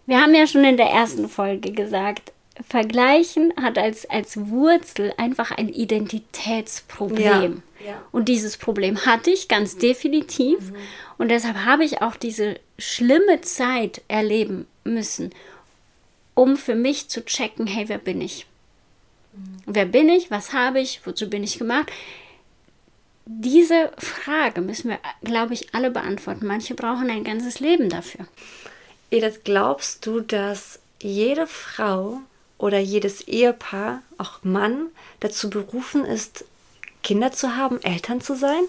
Wir 0.05 0.22
haben 0.22 0.36
ja 0.36 0.48
schon 0.48 0.65
in 0.65 0.75
der 0.75 0.89
ersten 0.89 1.29
Folge 1.29 1.72
gesagt, 1.72 2.34
Vergleichen 2.68 3.54
hat 3.62 3.78
als, 3.78 4.10
als 4.10 4.38
Wurzel 4.50 5.14
einfach 5.18 5.52
ein 5.52 5.70
Identitätsproblem. 5.70 7.64
Ja, 7.80 7.92
ja. 7.92 8.02
Und 8.12 8.30
dieses 8.30 8.58
Problem 8.58 9.06
hatte 9.06 9.32
ich 9.32 9.48
ganz 9.48 9.78
definitiv. 9.78 10.72
Mhm. 10.72 10.76
Und 11.18 11.30
deshalb 11.30 11.58
habe 11.66 11.84
ich 11.84 12.02
auch 12.02 12.16
diese 12.16 12.60
schlimme 12.78 13.42
Zeit 13.42 14.02
erleben 14.08 14.68
müssen, 14.84 15.32
um 16.34 16.58
für 16.58 16.76
mich 16.76 17.10
zu 17.10 17.26
checken, 17.26 17.68
hey, 17.68 17.90
wer 17.90 17.98
bin 17.98 18.22
ich? 18.22 18.46
Mhm. 19.34 19.58
Wer 19.66 19.86
bin 19.86 20.10
ich? 20.10 20.32
Was 20.32 20.54
habe 20.54 20.80
ich? 20.80 21.02
Wozu 21.06 21.30
bin 21.30 21.44
ich 21.44 21.58
gemacht? 21.58 21.92
Diese 23.26 23.92
Frage 23.98 24.62
müssen 24.62 24.90
wir, 24.90 25.00
glaube 25.22 25.54
ich, 25.54 25.74
alle 25.76 25.92
beantworten. 25.92 26.48
Manche 26.48 26.76
brauchen 26.76 27.10
ein 27.10 27.26
ganzes 27.26 27.60
Leben 27.60 27.90
dafür. 27.90 28.26
Edith, 29.12 29.42
glaubst 29.44 30.06
du, 30.06 30.22
dass 30.22 30.80
jede 31.02 31.48
Frau 31.48 32.22
oder 32.58 32.80
jedes 32.80 33.28
Ehepaar, 33.28 34.02
auch 34.18 34.44
Mann, 34.44 34.88
dazu 35.20 35.50
berufen 35.50 36.06
ist, 36.06 36.46
Kinder 37.04 37.32
zu 37.32 37.56
haben, 37.56 37.82
Eltern 37.84 38.22
zu 38.22 38.36
sein? 38.36 38.64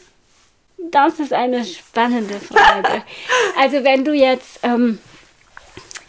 Das 0.91 1.19
ist 1.19 1.33
eine 1.33 1.65
spannende 1.65 2.39
Frage. 2.39 3.03
also 3.59 3.83
wenn 3.85 4.05
du 4.05 4.13
jetzt 4.13 4.61
ähm, 4.63 4.99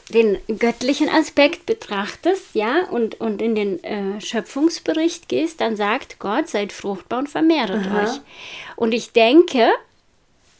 den 0.10 0.38
göttlichen 0.60 1.10
Aspekt 1.10 1.66
betrachtest, 1.66 2.54
ja, 2.54 2.84
und, 2.90 3.20
und 3.20 3.42
in 3.42 3.56
den 3.56 3.84
äh, 3.84 4.22
Schöpfungsbericht 4.22 5.28
gehst, 5.28 5.62
dann 5.62 5.76
sagt 5.76 6.20
Gott, 6.20 6.50
seid 6.50 6.72
fruchtbar 6.72 7.20
und 7.20 7.30
vermehret 7.30 7.88
Aha. 7.88 8.04
euch. 8.04 8.22
Und 8.76 8.94
ich 8.94 9.12
denke, 9.12 9.72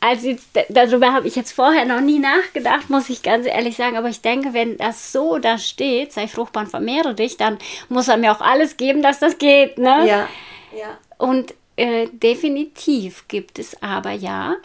also 0.02 0.28
jetzt, 0.28 0.48
darüber 0.70 1.14
habe 1.14 1.28
ich 1.28 1.36
jetzt 1.36 1.52
vorher 1.52 1.86
noch 1.86 2.00
nie 2.00 2.20
nachgedacht, 2.20 2.90
muss 2.90 3.10
ich 3.10 3.22
ganz 3.22 3.46
ehrlich 3.46 3.76
sagen. 3.76 3.98
Aber 3.98 4.10
ich 4.10 4.22
denke, 4.22 4.54
wenn 4.54 4.78
das 4.78 5.12
so 5.12 5.40
da 5.40 5.58
steht, 5.58 6.14
sei 6.14 6.28
fruchtbar 6.28 6.64
und 6.64 6.70
vermehre 6.70 7.14
dich, 7.14 7.38
dann 7.38 7.58
muss 7.90 8.08
er 8.08 8.18
mir 8.18 8.32
auch 8.32 8.42
alles 8.42 8.78
geben, 8.78 9.02
dass 9.02 9.20
das 9.20 9.38
geht. 9.38 9.78
Ne? 9.78 10.08
Ja. 10.08 10.30
ja. 10.78 10.98
Und 11.18 11.54
äh, 11.76 12.08
definitiv 12.14 13.28
gibt 13.28 13.60
es 13.60 13.82
aber 13.82 14.12
ja, 14.12 14.56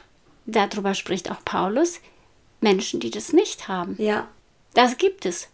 darüber 0.47 0.95
spricht 0.95 1.31
auch 1.31 1.45
Paulus, 1.45 2.01
Menschen, 2.61 3.01
die 3.01 3.11
das 3.11 3.33
nicht 3.33 3.67
haben. 3.67 3.97
Ja. 3.99 4.29
Das 4.75 4.99
gibt 4.99 5.27
es. 5.27 5.49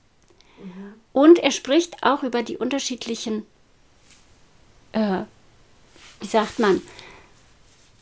Mhm. 0.62 0.94
Und 1.12 1.38
er 1.38 1.50
spricht 1.50 2.02
auch 2.02 2.22
über 2.22 2.42
die 2.42 2.56
unterschiedlichen, 2.56 3.46
äh, 4.92 5.22
wie 6.20 6.26
sagt 6.26 6.58
man, 6.58 6.82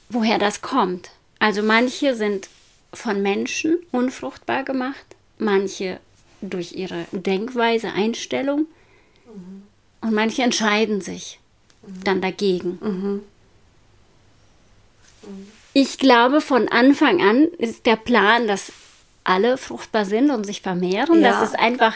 woher 0.08 0.38
das 0.38 0.60
kommt. 0.60 1.10
Also 1.38 1.62
manche 1.62 2.14
sind 2.14 2.48
von 2.92 3.22
Menschen 3.22 3.78
unfruchtbar 3.92 4.64
gemacht, 4.64 5.04
manche 5.38 6.00
durch 6.40 6.72
ihre 6.72 7.06
Denkweise, 7.12 7.92
Einstellung 7.92 8.66
mhm. 9.26 9.62
und 10.00 10.14
manche 10.14 10.42
entscheiden 10.42 11.00
sich 11.00 11.38
mhm. 11.82 12.04
dann 12.04 12.20
dagegen. 12.20 12.78
Mhm. 12.80 13.22
Ich 15.74 15.98
glaube, 15.98 16.40
von 16.40 16.68
Anfang 16.68 17.20
an 17.20 17.44
ist 17.58 17.86
der 17.86 17.96
Plan, 17.96 18.46
dass 18.46 18.72
alle 19.24 19.58
fruchtbar 19.58 20.06
sind 20.06 20.30
und 20.30 20.44
sich 20.44 20.62
vermehren. 20.62 21.20
Ja, 21.20 21.32
das 21.32 21.50
ist 21.50 21.58
einfach, 21.58 21.94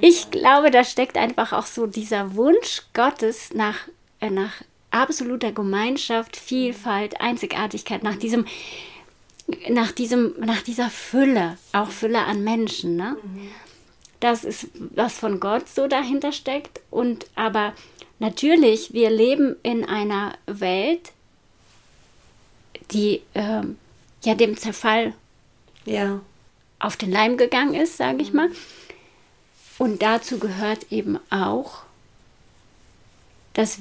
ich 0.00 0.30
glaube, 0.30 0.70
da 0.70 0.82
steckt 0.82 1.18
einfach 1.18 1.52
auch 1.52 1.66
so 1.66 1.86
dieser 1.86 2.34
Wunsch 2.34 2.82
Gottes 2.94 3.52
nach, 3.52 3.76
äh, 4.20 4.30
nach 4.30 4.62
absoluter 4.90 5.52
Gemeinschaft, 5.52 6.36
Vielfalt, 6.36 7.20
Einzigartigkeit, 7.20 8.02
nach 8.02 8.16
diesem, 8.16 8.46
nach 9.68 9.92
diesem, 9.92 10.34
nach 10.38 10.62
dieser 10.62 10.90
Fülle, 10.90 11.58
auch 11.72 11.90
Fülle 11.90 12.20
an 12.20 12.44
Menschen. 12.44 12.96
Ne? 12.96 13.16
Mhm. 13.22 13.48
Das 14.20 14.44
ist, 14.44 14.68
was 14.74 15.18
von 15.18 15.40
Gott 15.40 15.68
so 15.68 15.86
dahinter 15.86 16.32
steckt. 16.32 16.80
Und 16.90 17.26
aber 17.34 17.72
natürlich, 18.18 18.92
wir 18.92 19.10
leben 19.10 19.56
in 19.62 19.84
einer 19.84 20.34
Welt, 20.46 21.12
die 22.90 23.22
äh, 23.34 23.62
ja 24.24 24.34
dem 24.34 24.56
Zerfall 24.56 25.14
ja. 25.84 26.20
auf 26.78 26.96
den 26.96 27.10
Leim 27.10 27.36
gegangen 27.36 27.74
ist, 27.74 27.96
sage 27.96 28.22
ich 28.22 28.30
mhm. 28.30 28.36
mal. 28.36 28.50
Und 29.78 30.02
dazu 30.02 30.38
gehört 30.38 30.92
eben 30.92 31.18
auch, 31.30 31.84
dass 33.54 33.78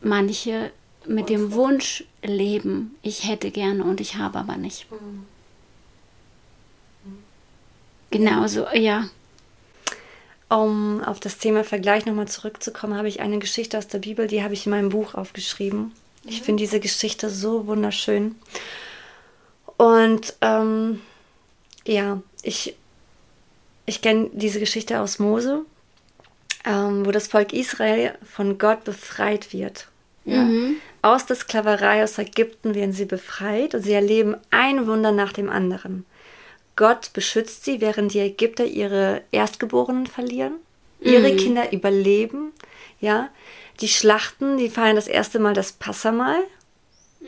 manche 0.00 0.70
mit 1.06 1.28
dem 1.28 1.52
Wunsch 1.52 2.04
leben, 2.22 2.96
ich 3.02 3.26
hätte 3.28 3.50
gerne 3.50 3.84
und 3.84 4.00
ich 4.00 4.16
habe 4.16 4.38
aber 4.38 4.56
nicht. 4.56 4.86
Genauso, 8.10 8.66
ja. 8.74 9.08
Um 10.48 11.02
auf 11.04 11.20
das 11.20 11.38
Thema 11.38 11.62
Vergleich 11.62 12.06
nochmal 12.06 12.28
zurückzukommen, 12.28 12.96
habe 12.96 13.08
ich 13.08 13.20
eine 13.20 13.38
Geschichte 13.38 13.76
aus 13.76 13.86
der 13.86 13.98
Bibel, 13.98 14.26
die 14.26 14.42
habe 14.42 14.54
ich 14.54 14.64
in 14.64 14.70
meinem 14.70 14.88
Buch 14.88 15.14
aufgeschrieben. 15.14 15.92
Ich 16.24 16.40
mhm. 16.40 16.44
finde 16.44 16.62
diese 16.62 16.80
Geschichte 16.80 17.28
so 17.28 17.66
wunderschön. 17.66 18.34
Und 19.76 20.34
ähm, 20.40 21.00
ja, 21.86 22.22
ich, 22.42 22.76
ich 23.84 24.00
kenne 24.00 24.30
diese 24.32 24.58
Geschichte 24.58 25.00
aus 25.00 25.18
Mose, 25.18 25.64
ähm, 26.64 27.06
wo 27.06 27.10
das 27.10 27.28
Volk 27.28 27.52
Israel 27.52 28.14
von 28.24 28.58
Gott 28.58 28.84
befreit 28.84 29.52
wird. 29.52 29.88
Ja. 30.24 30.42
Mhm. 30.42 30.76
Aus 31.00 31.26
der 31.26 31.36
Sklaverei 31.36 32.02
aus 32.02 32.18
Ägypten 32.18 32.74
werden 32.74 32.92
sie 32.92 33.04
befreit 33.04 33.74
und 33.74 33.82
sie 33.82 33.92
erleben 33.92 34.36
ein 34.50 34.86
Wunder 34.86 35.12
nach 35.12 35.32
dem 35.32 35.48
anderen. 35.48 36.04
Gott 36.76 37.12
beschützt 37.12 37.64
sie, 37.64 37.80
während 37.80 38.14
die 38.14 38.20
Ägypter 38.20 38.64
ihre 38.64 39.22
Erstgeborenen 39.32 40.06
verlieren. 40.06 40.54
Ihre 41.00 41.32
mhm. 41.32 41.36
Kinder 41.36 41.72
überleben. 41.72 42.52
Ja, 43.00 43.30
die 43.80 43.88
Schlachten, 43.88 44.58
die 44.58 44.68
feiern 44.68 44.96
das 44.96 45.08
erste 45.08 45.38
Mal 45.38 45.54
das 45.54 45.72
Passamal. 45.72 46.40
Mhm. 47.20 47.26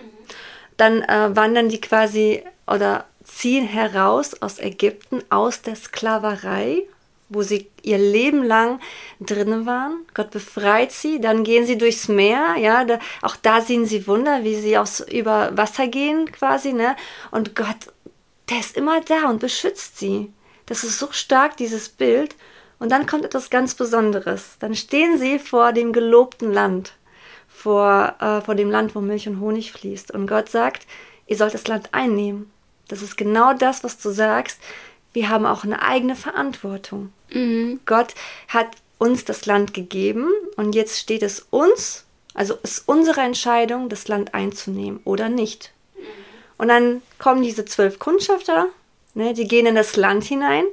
Dann 0.76 1.02
äh, 1.02 1.34
wandern 1.34 1.68
die 1.68 1.80
quasi 1.80 2.42
oder 2.66 3.06
ziehen 3.24 3.66
heraus 3.66 4.40
aus 4.42 4.58
Ägypten, 4.58 5.22
aus 5.30 5.62
der 5.62 5.76
Sklaverei 5.76 6.82
wo 7.30 7.42
sie 7.42 7.70
ihr 7.82 7.96
Leben 7.96 8.42
lang 8.42 8.80
drinnen 9.20 9.64
waren. 9.64 10.00
Gott 10.12 10.30
befreit 10.30 10.92
sie, 10.92 11.20
dann 11.20 11.44
gehen 11.44 11.64
sie 11.64 11.78
durchs 11.78 12.08
Meer, 12.08 12.56
ja, 12.58 12.84
da, 12.84 12.98
auch 13.22 13.36
da 13.36 13.62
sehen 13.62 13.86
sie 13.86 14.06
Wunder, 14.06 14.44
wie 14.44 14.56
sie 14.56 14.76
aus, 14.76 15.00
über 15.00 15.56
Wasser 15.56 15.86
gehen 15.88 16.30
quasi, 16.30 16.72
ne? 16.72 16.96
Und 17.30 17.56
Gott, 17.56 17.92
der 18.50 18.58
ist 18.58 18.76
immer 18.76 19.00
da 19.00 19.30
und 19.30 19.40
beschützt 19.40 19.98
sie. 19.98 20.32
Das 20.66 20.84
ist 20.84 20.98
so 20.98 21.08
stark, 21.12 21.56
dieses 21.56 21.88
Bild. 21.88 22.34
Und 22.78 22.90
dann 22.90 23.06
kommt 23.06 23.24
etwas 23.24 23.50
ganz 23.50 23.74
Besonderes. 23.74 24.56
Dann 24.58 24.74
stehen 24.74 25.18
sie 25.18 25.38
vor 25.38 25.72
dem 25.72 25.92
gelobten 25.92 26.52
Land, 26.52 26.94
vor, 27.48 28.14
äh, 28.20 28.40
vor 28.40 28.54
dem 28.54 28.70
Land, 28.70 28.94
wo 28.94 29.00
Milch 29.00 29.28
und 29.28 29.40
Honig 29.40 29.72
fließt. 29.72 30.10
Und 30.12 30.26
Gott 30.26 30.48
sagt, 30.48 30.86
ihr 31.26 31.36
sollt 31.36 31.54
das 31.54 31.68
Land 31.68 31.90
einnehmen. 31.92 32.50
Das 32.88 33.02
ist 33.02 33.16
genau 33.16 33.52
das, 33.52 33.84
was 33.84 33.98
du 33.98 34.10
sagst. 34.10 34.60
Wir 35.12 35.28
haben 35.28 35.46
auch 35.46 35.64
eine 35.64 35.82
eigene 35.82 36.16
Verantwortung. 36.16 37.12
Mhm. 37.32 37.80
Gott 37.86 38.14
hat 38.48 38.68
uns 38.98 39.24
das 39.24 39.46
Land 39.46 39.74
gegeben 39.74 40.30
und 40.56 40.74
jetzt 40.74 40.98
steht 40.98 41.22
es 41.22 41.46
uns, 41.50 42.04
also 42.34 42.58
ist 42.62 42.86
unsere 42.86 43.22
Entscheidung, 43.22 43.88
das 43.88 44.08
Land 44.08 44.34
einzunehmen 44.34 45.00
oder 45.04 45.28
nicht. 45.28 45.72
Und 46.58 46.68
dann 46.68 47.00
kommen 47.18 47.42
diese 47.42 47.64
zwölf 47.64 47.98
Kundschafter, 47.98 48.66
ne, 49.14 49.32
die 49.32 49.48
gehen 49.48 49.64
in 49.64 49.74
das 49.74 49.96
Land 49.96 50.24
hinein 50.24 50.64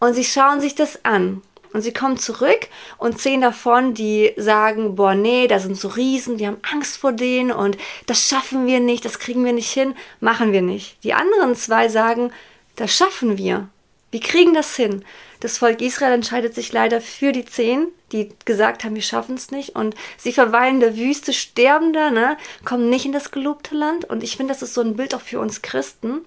und 0.00 0.14
sie 0.14 0.24
schauen 0.24 0.60
sich 0.60 0.74
das 0.74 1.04
an. 1.04 1.42
Und 1.72 1.82
sie 1.82 1.92
kommen 1.92 2.18
zurück 2.18 2.66
und 2.98 3.20
zehn 3.20 3.40
davon, 3.40 3.94
die 3.94 4.32
sagen, 4.36 4.96
boah, 4.96 5.14
nee, 5.14 5.46
da 5.46 5.60
sind 5.60 5.76
so 5.76 5.86
Riesen, 5.86 6.40
wir 6.40 6.48
haben 6.48 6.60
Angst 6.68 6.96
vor 6.96 7.12
denen 7.12 7.52
und 7.52 7.78
das 8.06 8.26
schaffen 8.28 8.66
wir 8.66 8.80
nicht, 8.80 9.04
das 9.04 9.20
kriegen 9.20 9.44
wir 9.44 9.52
nicht 9.52 9.70
hin, 9.70 9.94
machen 10.18 10.50
wir 10.50 10.62
nicht. 10.62 10.96
Die 11.04 11.14
anderen 11.14 11.54
zwei 11.54 11.88
sagen, 11.88 12.32
das 12.80 12.96
schaffen 12.96 13.36
wir. 13.36 13.68
Wir 14.10 14.20
kriegen 14.20 14.54
das 14.54 14.74
hin. 14.74 15.04
Das 15.40 15.58
Volk 15.58 15.82
Israel 15.82 16.14
entscheidet 16.14 16.54
sich 16.54 16.72
leider 16.72 17.02
für 17.02 17.30
die 17.30 17.44
zehn, 17.44 17.88
die 18.10 18.30
gesagt 18.46 18.84
haben, 18.84 18.94
wir 18.94 19.02
schaffen 19.02 19.34
es 19.34 19.50
nicht. 19.50 19.76
Und 19.76 19.94
sie 20.16 20.32
verweilen 20.32 20.76
in 20.76 20.80
der 20.80 20.96
Wüste, 20.96 21.34
sterben 21.34 21.92
da, 21.92 22.10
ne? 22.10 22.38
kommen 22.64 22.88
nicht 22.88 23.04
in 23.04 23.12
das 23.12 23.32
gelobte 23.32 23.74
Land. 23.74 24.06
Und 24.06 24.22
ich 24.22 24.38
finde, 24.38 24.54
das 24.54 24.62
ist 24.62 24.72
so 24.72 24.80
ein 24.80 24.96
Bild 24.96 25.14
auch 25.14 25.20
für 25.20 25.40
uns 25.40 25.60
Christen. 25.60 26.22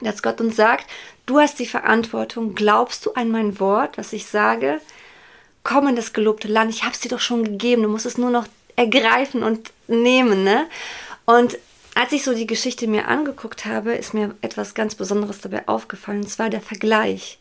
dass 0.00 0.22
Gott 0.22 0.42
uns 0.42 0.56
sagt, 0.56 0.86
du 1.24 1.40
hast 1.40 1.58
die 1.58 1.66
Verantwortung, 1.66 2.54
glaubst 2.54 3.06
du 3.06 3.14
an 3.14 3.30
mein 3.30 3.58
Wort, 3.58 3.96
was 3.96 4.12
ich 4.12 4.26
sage? 4.26 4.82
Komm 5.64 5.88
in 5.88 5.96
das 5.96 6.12
gelobte 6.12 6.48
Land, 6.48 6.70
ich 6.70 6.82
habe 6.82 6.92
es 6.92 7.00
dir 7.00 7.08
doch 7.08 7.18
schon 7.18 7.44
gegeben, 7.44 7.82
du 7.82 7.88
musst 7.88 8.06
es 8.06 8.18
nur 8.18 8.30
noch 8.30 8.46
ergreifen 8.76 9.42
und 9.42 9.72
nehmen, 9.88 10.44
ne? 10.44 10.66
Und 11.24 11.58
als 11.98 12.12
ich 12.12 12.22
so 12.22 12.32
die 12.32 12.46
Geschichte 12.46 12.86
mir 12.86 13.08
angeguckt 13.08 13.64
habe, 13.64 13.92
ist 13.92 14.14
mir 14.14 14.36
etwas 14.40 14.74
ganz 14.74 14.94
Besonderes 14.94 15.40
dabei 15.40 15.66
aufgefallen, 15.66 16.20
und 16.20 16.28
zwar 16.28 16.48
der 16.48 16.60
Vergleich. 16.60 17.40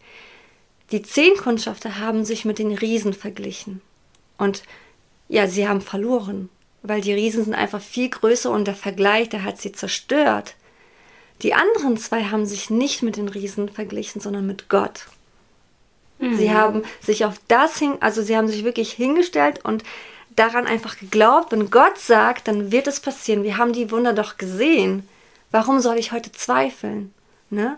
Die 0.89 1.03
zehn 1.03 1.37
Kundschafter 1.37 1.99
haben 1.99 2.25
sich 2.25 2.43
mit 2.43 2.57
den 2.57 2.71
Riesen 2.71 3.13
verglichen. 3.13 3.81
Und 4.35 4.63
ja, 5.29 5.45
sie 5.45 5.67
haben 5.67 5.81
verloren, 5.81 6.49
weil 6.81 7.01
die 7.01 7.13
Riesen 7.13 7.43
sind 7.43 7.53
einfach 7.53 7.79
viel 7.79 8.09
größer 8.09 8.49
und 8.49 8.65
der 8.65 8.73
Vergleich, 8.73 9.29
der 9.29 9.43
hat 9.43 9.61
sie 9.61 9.73
zerstört. 9.73 10.55
Die 11.43 11.53
anderen 11.53 11.95
zwei 11.97 12.23
haben 12.23 12.47
sich 12.47 12.71
nicht 12.71 13.03
mit 13.03 13.15
den 13.15 13.29
Riesen 13.29 13.69
verglichen, 13.69 14.21
sondern 14.21 14.47
mit 14.47 14.69
Gott. 14.69 15.05
Mhm. 16.17 16.35
Sie 16.35 16.51
haben 16.51 16.81
sich 16.99 17.25
auf 17.25 17.39
das 17.47 17.77
hin, 17.77 17.97
also 17.99 18.23
sie 18.23 18.35
haben 18.35 18.47
sich 18.47 18.63
wirklich 18.63 18.91
hingestellt 18.91 19.63
und 19.63 19.83
daran 20.37 20.67
einfach 20.67 20.97
geglaubt, 20.97 21.51
wenn 21.51 21.69
Gott 21.69 21.97
sagt, 21.97 22.47
dann 22.47 22.71
wird 22.71 22.87
es 22.87 23.01
passieren. 23.01 23.43
Wir 23.43 23.57
haben 23.57 23.73
die 23.73 23.91
Wunder 23.91 24.13
doch 24.13 24.37
gesehen. 24.37 25.07
Warum 25.51 25.81
soll 25.81 25.97
ich 25.97 26.11
heute 26.11 26.31
zweifeln? 26.31 27.13
Ne? 27.49 27.77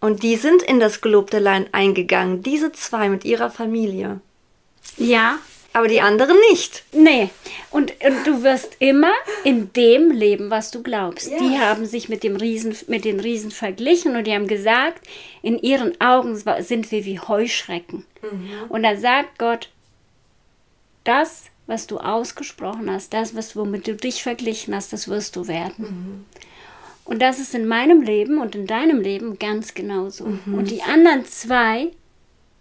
Und 0.00 0.22
die 0.22 0.36
sind 0.36 0.62
in 0.62 0.80
das 0.80 1.00
gelobte 1.00 1.38
Land 1.38 1.68
eingegangen, 1.72 2.42
diese 2.42 2.72
zwei 2.72 3.08
mit 3.08 3.24
ihrer 3.24 3.50
Familie. 3.50 4.20
Ja, 4.98 5.38
aber 5.72 5.88
die 5.88 6.00
anderen 6.00 6.36
nicht. 6.50 6.84
Nee. 6.92 7.30
Und, 7.70 7.92
und 8.04 8.26
du 8.26 8.42
wirst 8.42 8.76
immer 8.78 9.12
in 9.42 9.72
dem 9.72 10.10
leben, 10.10 10.50
was 10.50 10.70
du 10.70 10.82
glaubst. 10.82 11.30
Ja. 11.30 11.38
Die 11.38 11.58
haben 11.58 11.86
sich 11.86 12.08
mit, 12.08 12.22
dem 12.22 12.36
Riesen, 12.36 12.76
mit 12.86 13.04
den 13.04 13.18
Riesen 13.18 13.50
verglichen 13.50 14.14
und 14.14 14.26
die 14.26 14.34
haben 14.34 14.46
gesagt, 14.46 15.06
in 15.42 15.58
ihren 15.58 16.00
Augen 16.00 16.36
sind 16.60 16.90
wir 16.92 17.04
wie 17.04 17.18
Heuschrecken. 17.18 18.04
Mhm. 18.22 18.70
Und 18.70 18.82
dann 18.84 19.00
sagt 19.00 19.38
Gott, 19.38 19.68
das, 21.02 21.44
was 21.66 21.86
du 21.86 21.98
ausgesprochen 21.98 22.90
hast, 22.90 23.12
das, 23.12 23.34
was, 23.34 23.56
womit 23.56 23.86
du 23.86 23.94
dich 23.94 24.22
verglichen 24.22 24.74
hast, 24.74 24.92
das 24.92 25.08
wirst 25.08 25.36
du 25.36 25.48
werden. 25.48 25.74
Mhm. 25.78 26.24
Und 27.04 27.20
das 27.20 27.38
ist 27.38 27.54
in 27.54 27.66
meinem 27.66 28.00
Leben 28.02 28.38
und 28.38 28.54
in 28.54 28.66
deinem 28.66 29.00
Leben 29.00 29.38
ganz 29.38 29.74
genauso. 29.74 30.26
Mhm. 30.26 30.54
Und 30.54 30.70
die 30.70 30.82
anderen 30.82 31.24
zwei, 31.26 31.90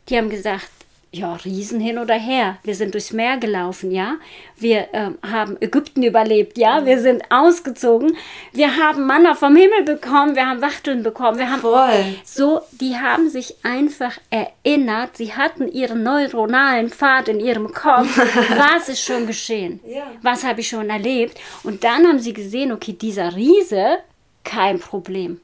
die 0.09 0.17
haben 0.17 0.29
gesagt, 0.29 0.69
ja, 1.13 1.33
Riesen 1.35 1.79
hin 1.79 1.99
oder 1.99 2.15
her. 2.15 2.57
Wir 2.63 2.73
sind 2.73 2.95
durchs 2.95 3.13
Meer 3.13 3.37
gelaufen, 3.37 3.91
ja. 3.91 4.15
Wir 4.57 4.87
äh, 4.93 5.11
haben 5.21 5.57
Ägypten 5.61 6.01
überlebt, 6.01 6.57
ja. 6.57 6.85
Wir 6.85 6.99
sind 6.99 7.23
ausgezogen. 7.29 8.17
Wir 8.51 8.77
haben 8.77 9.05
Manna 9.05 9.35
vom 9.35 9.55
Himmel 9.55 9.83
bekommen. 9.83 10.35
Wir 10.35 10.47
haben 10.47 10.61
Wachteln 10.61 11.03
bekommen. 11.03 11.37
Wir 11.37 11.51
haben 11.51 11.61
Voll. 11.61 12.15
so, 12.25 12.61
die 12.71 12.97
haben 12.97 13.29
sich 13.29 13.55
einfach 13.63 14.17
erinnert. 14.31 15.15
Sie 15.15 15.33
hatten 15.33 15.67
ihren 15.67 16.01
neuronalen 16.01 16.89
Pfad 16.89 17.29
in 17.29 17.39
ihrem 17.39 17.71
Kopf. 17.71 18.17
Was 18.57 18.89
ist 18.89 19.03
schon 19.03 19.27
geschehen? 19.27 19.79
Ja. 19.87 20.07
Was 20.23 20.43
habe 20.43 20.61
ich 20.61 20.67
schon 20.67 20.89
erlebt? 20.89 21.39
Und 21.63 21.83
dann 21.83 22.07
haben 22.07 22.19
sie 22.19 22.33
gesehen, 22.33 22.71
okay, 22.71 22.93
dieser 22.93 23.35
Riese, 23.35 23.99
kein 24.43 24.79
Problem. 24.79 25.39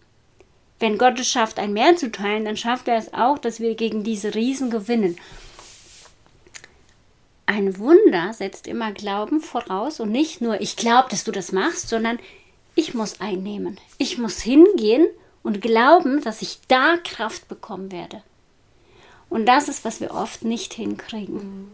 Wenn 0.79 0.97
Gott 0.97 1.19
es 1.19 1.29
schafft, 1.29 1.59
ein 1.59 1.73
Meer 1.73 1.95
zu 1.95 2.09
teilen, 2.09 2.45
dann 2.45 2.57
schafft 2.57 2.87
er 2.87 2.97
es 2.97 3.13
auch, 3.13 3.37
dass 3.37 3.59
wir 3.59 3.75
gegen 3.75 4.03
diese 4.03 4.33
Riesen 4.33 4.71
gewinnen. 4.71 5.17
Ein 7.49 7.79
Wunder 7.79 8.31
setzt 8.31 8.67
immer 8.67 8.91
Glauben 8.91 9.41
voraus 9.41 9.99
und 9.99 10.11
nicht 10.11 10.39
nur, 10.39 10.61
ich 10.61 10.75
glaube, 10.75 11.09
dass 11.09 11.23
du 11.23 11.31
das 11.31 11.51
machst, 11.51 11.89
sondern 11.89 12.19
ich 12.75 12.93
muss 12.93 13.21
einnehmen. 13.21 13.79
Ich 13.97 14.19
muss 14.19 14.39
hingehen 14.39 15.07
und 15.41 15.59
glauben, 15.59 16.21
dass 16.21 16.43
ich 16.43 16.59
da 16.67 16.97
Kraft 17.03 17.47
bekommen 17.47 17.91
werde. 17.91 18.21
Und 19.31 19.47
das 19.47 19.67
ist, 19.67 19.83
was 19.83 19.99
wir 19.99 20.11
oft 20.11 20.43
nicht 20.43 20.75
hinkriegen. 20.75 21.71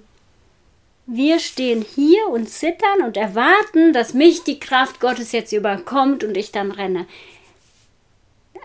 Wir 1.07 1.39
stehen 1.39 1.81
hier 1.81 2.25
und 2.29 2.47
zittern 2.47 3.01
und 3.03 3.17
erwarten, 3.17 3.91
dass 3.91 4.13
mich 4.13 4.45
die 4.45 4.61
Kraft 4.61 5.01
Gottes 5.01 5.33
jetzt 5.33 5.51
überkommt 5.51 6.23
und 6.23 6.37
ich 6.37 6.53
dann 6.53 6.71
renne. 6.71 7.05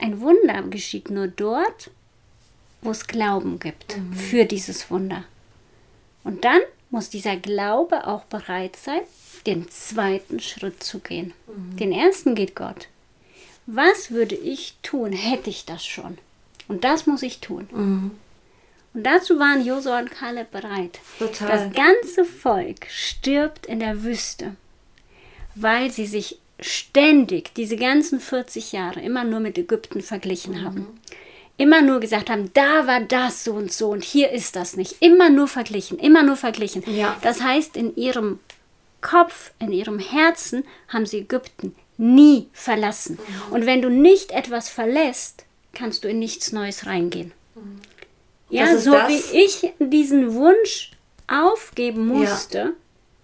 Ein 0.00 0.20
Wunder 0.20 0.62
geschieht 0.62 1.10
nur 1.10 1.26
dort, 1.26 1.90
wo 2.82 2.92
es 2.92 3.08
Glauben 3.08 3.58
gibt 3.58 3.96
mhm. 3.96 4.12
für 4.12 4.44
dieses 4.44 4.92
Wunder. 4.92 5.24
Und 6.22 6.44
dann 6.44 6.60
muss 6.90 7.08
dieser 7.08 7.36
Glaube 7.36 8.06
auch 8.06 8.24
bereit 8.24 8.76
sein, 8.76 9.00
den 9.46 9.70
zweiten 9.70 10.40
Schritt 10.40 10.82
zu 10.82 10.98
gehen. 10.98 11.32
Mhm. 11.46 11.76
Den 11.76 11.92
ersten 11.92 12.34
geht 12.34 12.54
Gott. 12.54 12.88
Was 13.66 14.10
würde 14.10 14.34
ich 14.34 14.74
tun, 14.82 15.12
hätte 15.12 15.50
ich 15.50 15.64
das 15.64 15.86
schon? 15.86 16.18
Und 16.68 16.84
das 16.84 17.06
muss 17.06 17.22
ich 17.22 17.40
tun. 17.40 17.68
Mhm. 17.72 18.10
Und 18.92 19.04
dazu 19.04 19.38
waren 19.38 19.64
Josua 19.64 20.00
und 20.00 20.10
Kaleb 20.10 20.50
bereit. 20.50 20.98
Total. 21.18 21.48
Das 21.48 21.72
ganze 21.72 22.24
Volk 22.24 22.86
stirbt 22.90 23.66
in 23.66 23.78
der 23.78 24.02
Wüste, 24.02 24.56
weil 25.54 25.90
sie 25.90 26.06
sich 26.06 26.38
ständig 26.58 27.54
diese 27.54 27.76
ganzen 27.76 28.20
40 28.20 28.72
Jahre 28.72 29.00
immer 29.00 29.24
nur 29.24 29.40
mit 29.40 29.56
Ägypten 29.56 30.02
verglichen 30.02 30.54
mhm. 30.54 30.64
haben 30.64 31.00
immer 31.60 31.82
nur 31.82 32.00
gesagt 32.00 32.30
haben, 32.30 32.50
da 32.54 32.86
war 32.86 33.00
das 33.00 33.44
so 33.44 33.52
und 33.52 33.70
so 33.70 33.90
und 33.90 34.02
hier 34.02 34.30
ist 34.30 34.56
das 34.56 34.78
nicht. 34.78 34.96
Immer 35.00 35.28
nur 35.28 35.46
verglichen, 35.46 35.98
immer 35.98 36.22
nur 36.22 36.36
verglichen. 36.36 36.82
Ja. 36.86 37.18
Das 37.20 37.42
heißt, 37.42 37.76
in 37.76 37.94
ihrem 37.96 38.40
Kopf, 39.02 39.52
in 39.58 39.70
ihrem 39.70 39.98
Herzen 39.98 40.64
haben 40.88 41.04
sie 41.04 41.18
Ägypten 41.18 41.76
nie 41.98 42.48
verlassen. 42.54 43.18
Mhm. 43.18 43.52
Und 43.52 43.66
wenn 43.66 43.82
du 43.82 43.90
nicht 43.90 44.30
etwas 44.30 44.70
verlässt, 44.70 45.44
kannst 45.74 46.02
du 46.02 46.08
in 46.08 46.18
nichts 46.18 46.52
Neues 46.52 46.86
reingehen. 46.86 47.32
Mhm. 47.54 47.80
Ja, 48.48 48.78
so 48.78 48.92
das? 48.92 49.08
wie 49.10 49.38
ich 49.38 49.70
diesen 49.78 50.32
Wunsch 50.32 50.92
aufgeben 51.28 52.06
musste, 52.06 52.58
ja. 52.58 52.72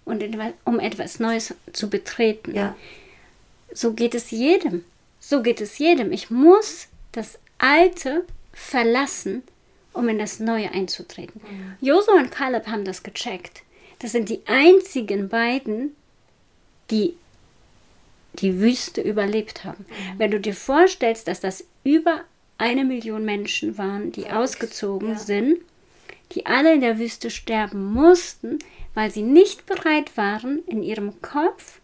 und 0.05 0.23
um 0.65 0.79
etwas 0.79 1.21
Neues 1.21 1.55
zu 1.73 1.89
betreten. 1.89 2.55
Ja. 2.55 2.77
So 3.73 3.95
geht 3.95 4.15
es 4.15 4.31
jedem. 4.31 4.85
So 5.21 5.41
geht 5.41 5.63
es 5.63 5.79
jedem. 5.79 6.13
Ich 6.13 6.31
muss 6.31 6.89
das 7.13 7.39
Alte 7.59 8.25
verlassen, 8.53 9.43
um 9.93 10.09
in 10.09 10.19
das 10.19 10.41
Neue 10.41 10.71
einzutreten. 10.73 11.41
Mhm. 11.43 11.77
Josua 11.81 12.15
und 12.15 12.31
Kaleb 12.31 12.67
haben 12.67 12.85
das 12.85 13.03
gecheckt. 13.03 13.63
Das 13.99 14.13
sind 14.13 14.29
die 14.29 14.41
einzigen 14.47 15.29
beiden, 15.29 15.97
die 16.91 17.15
die 18.35 18.61
Wüste 18.61 19.01
überlebt 19.01 19.65
haben. 19.65 19.87
Mhm. 19.89 20.19
Wenn 20.19 20.31
du 20.31 20.41
dir 20.41 20.55
vorstellst, 20.55 21.29
dass 21.29 21.41
das 21.41 21.65
über 21.85 22.23
eine 22.59 22.85
Million 22.85 23.25
Menschen 23.25 23.79
waren, 23.79 24.13
die 24.13 24.23
ja, 24.23 24.41
ausgezogen 24.41 25.11
ja. 25.11 25.19
sind, 25.19 25.59
die 26.33 26.45
alle 26.45 26.75
in 26.75 26.81
der 26.81 26.99
Wüste 26.99 27.31
sterben 27.31 27.93
mussten, 27.93 28.59
weil 28.95 29.11
sie 29.11 29.23
nicht 29.23 29.67
bereit 29.67 30.17
waren, 30.17 30.63
in 30.67 30.83
ihrem 30.83 31.21
Kopf 31.23 31.81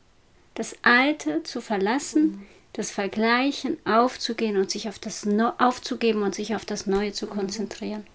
das 0.54 0.76
Alte 0.82 1.42
zu 1.42 1.60
verlassen, 1.60 2.22
mhm 2.22 2.46
das 2.72 2.90
Vergleichen 2.90 3.76
aufzugehen 3.84 4.56
und 4.56 4.70
sich 4.70 4.88
auf 4.88 4.98
das 4.98 5.26
no 5.26 5.52
aufzugeben 5.58 6.22
und 6.22 6.34
sich 6.34 6.54
auf 6.54 6.64
das 6.64 6.86
Neue 6.86 7.12
zu 7.12 7.26
konzentrieren. 7.26 8.06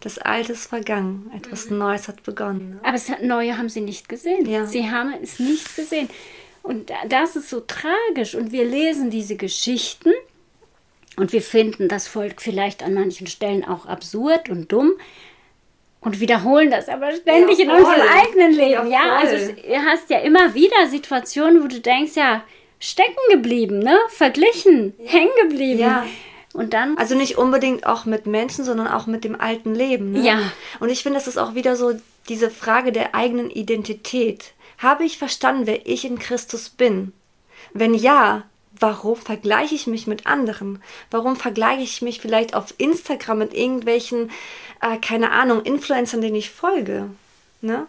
Das 0.00 0.18
Alte 0.18 0.52
ist 0.52 0.66
vergangen, 0.66 1.30
etwas 1.36 1.70
mhm. 1.70 1.78
Neues 1.78 2.08
hat 2.08 2.22
begonnen. 2.22 2.70
Ne? 2.70 2.80
Aber 2.82 2.92
das 2.92 3.10
Neue 3.22 3.56
haben 3.56 3.68
sie 3.68 3.82
nicht 3.82 4.08
gesehen. 4.08 4.46
Ja. 4.48 4.66
Sie 4.66 4.90
haben 4.90 5.14
es 5.22 5.38
nicht 5.38 5.76
gesehen. 5.76 6.08
Und 6.62 6.90
das 7.08 7.36
ist 7.36 7.48
so 7.48 7.60
tragisch. 7.60 8.34
Und 8.34 8.50
wir 8.50 8.64
lesen 8.64 9.10
diese 9.10 9.36
Geschichten 9.36 10.12
und 11.16 11.32
wir 11.32 11.42
finden 11.42 11.88
das 11.88 12.08
Volk 12.08 12.42
vielleicht 12.42 12.82
an 12.82 12.94
manchen 12.94 13.26
Stellen 13.26 13.64
auch 13.64 13.86
absurd 13.86 14.48
und 14.48 14.72
dumm 14.72 14.92
und 16.00 16.20
wiederholen 16.20 16.70
das 16.70 16.88
aber 16.88 17.12
ständig 17.12 17.58
ja, 17.58 17.64
in 17.64 17.70
unserem 17.70 18.00
eigenen 18.00 18.52
Leben. 18.52 18.90
Ja, 18.90 19.06
ja 19.06 19.16
also 19.16 19.52
du 19.52 19.76
hast 19.84 20.10
ja 20.10 20.18
immer 20.20 20.54
wieder 20.54 20.86
Situationen, 20.88 21.62
wo 21.62 21.68
du 21.68 21.80
denkst, 21.80 22.16
ja, 22.16 22.44
stecken 22.78 23.20
geblieben, 23.30 23.78
ne? 23.78 23.96
Verglichen, 24.10 24.94
ja. 24.98 25.10
hängen 25.10 25.30
geblieben. 25.42 25.80
Ja. 25.80 26.06
Und 26.52 26.72
dann. 26.72 26.96
Also 26.96 27.14
nicht 27.14 27.36
unbedingt 27.36 27.86
auch 27.86 28.06
mit 28.06 28.26
Menschen, 28.26 28.64
sondern 28.64 28.88
auch 28.88 29.06
mit 29.06 29.24
dem 29.24 29.38
alten 29.38 29.74
Leben. 29.74 30.12
Ne? 30.12 30.20
Ja. 30.22 30.38
Und 30.80 30.88
ich 30.88 31.02
finde, 31.02 31.18
das 31.18 31.28
ist 31.28 31.38
auch 31.38 31.54
wieder 31.54 31.76
so 31.76 31.92
diese 32.28 32.50
Frage 32.50 32.92
der 32.92 33.14
eigenen 33.14 33.50
Identität. 33.50 34.52
Habe 34.78 35.04
ich 35.04 35.18
verstanden, 35.18 35.66
wer 35.66 35.86
ich 35.86 36.04
in 36.04 36.18
Christus 36.18 36.70
bin? 36.70 37.12
Wenn 37.72 37.94
ja, 37.94 38.44
warum 38.78 39.16
vergleiche 39.16 39.74
ich 39.74 39.86
mich 39.86 40.06
mit 40.06 40.26
anderen? 40.26 40.82
Warum 41.10 41.36
vergleiche 41.36 41.82
ich 41.82 42.02
mich 42.02 42.20
vielleicht 42.20 42.54
auf 42.54 42.74
Instagram 42.78 43.38
mit 43.38 43.54
irgendwelchen, 43.54 44.30
äh, 44.80 44.96
keine 44.98 45.32
Ahnung, 45.32 45.62
Influencern, 45.62 46.20
denen 46.20 46.36
ich 46.36 46.50
folge? 46.50 47.10
Ne? 47.60 47.86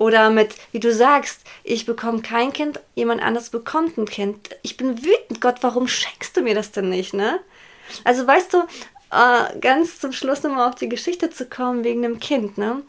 Oder 0.00 0.30
mit, 0.30 0.54
wie 0.72 0.80
du 0.80 0.94
sagst, 0.94 1.42
ich 1.62 1.84
bekomme 1.84 2.22
kein 2.22 2.54
Kind, 2.54 2.80
jemand 2.94 3.20
anderes 3.20 3.50
bekommt 3.50 3.98
ein 3.98 4.06
Kind. 4.06 4.48
Ich 4.62 4.78
bin 4.78 5.04
wütend, 5.04 5.42
Gott, 5.42 5.56
warum 5.60 5.88
schenkst 5.88 6.34
du 6.34 6.40
mir 6.40 6.54
das 6.54 6.72
denn 6.72 6.88
nicht, 6.88 7.12
ne? 7.12 7.38
Also 8.02 8.26
weißt 8.26 8.54
du, 8.54 8.62
äh, 9.10 9.58
ganz 9.60 10.00
zum 10.00 10.12
Schluss 10.12 10.42
nochmal 10.42 10.70
auf 10.70 10.76
die 10.76 10.88
Geschichte 10.88 11.28
zu 11.28 11.44
kommen 11.44 11.84
wegen 11.84 12.00
dem 12.00 12.18
Kind, 12.18 12.56
ne? 12.56 12.80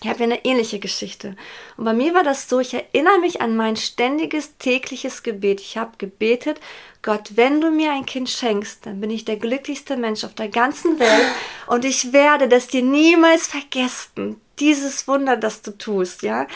Ich 0.00 0.08
habe 0.08 0.20
ja 0.20 0.24
eine 0.26 0.44
ähnliche 0.44 0.78
Geschichte. 0.78 1.34
Und 1.76 1.86
bei 1.86 1.92
mir 1.92 2.14
war 2.14 2.22
das 2.22 2.48
so, 2.48 2.60
ich 2.60 2.72
erinnere 2.72 3.18
mich 3.18 3.40
an 3.40 3.56
mein 3.56 3.74
ständiges 3.74 4.56
tägliches 4.58 5.24
Gebet. 5.24 5.60
Ich 5.60 5.76
habe 5.76 5.98
gebetet, 5.98 6.60
Gott, 7.02 7.32
wenn 7.34 7.60
du 7.60 7.72
mir 7.72 7.90
ein 7.90 8.06
Kind 8.06 8.30
schenkst, 8.30 8.86
dann 8.86 9.00
bin 9.00 9.10
ich 9.10 9.24
der 9.24 9.38
glücklichste 9.38 9.96
Mensch 9.96 10.22
auf 10.22 10.34
der 10.34 10.50
ganzen 10.50 11.00
Welt 11.00 11.26
und 11.66 11.84
ich 11.84 12.12
werde 12.12 12.46
das 12.46 12.68
dir 12.68 12.82
niemals 12.82 13.48
vergessen. 13.48 14.40
Dieses 14.60 15.06
Wunder, 15.08 15.36
das 15.36 15.62
du 15.62 15.76
tust, 15.76 16.22
ja. 16.22 16.46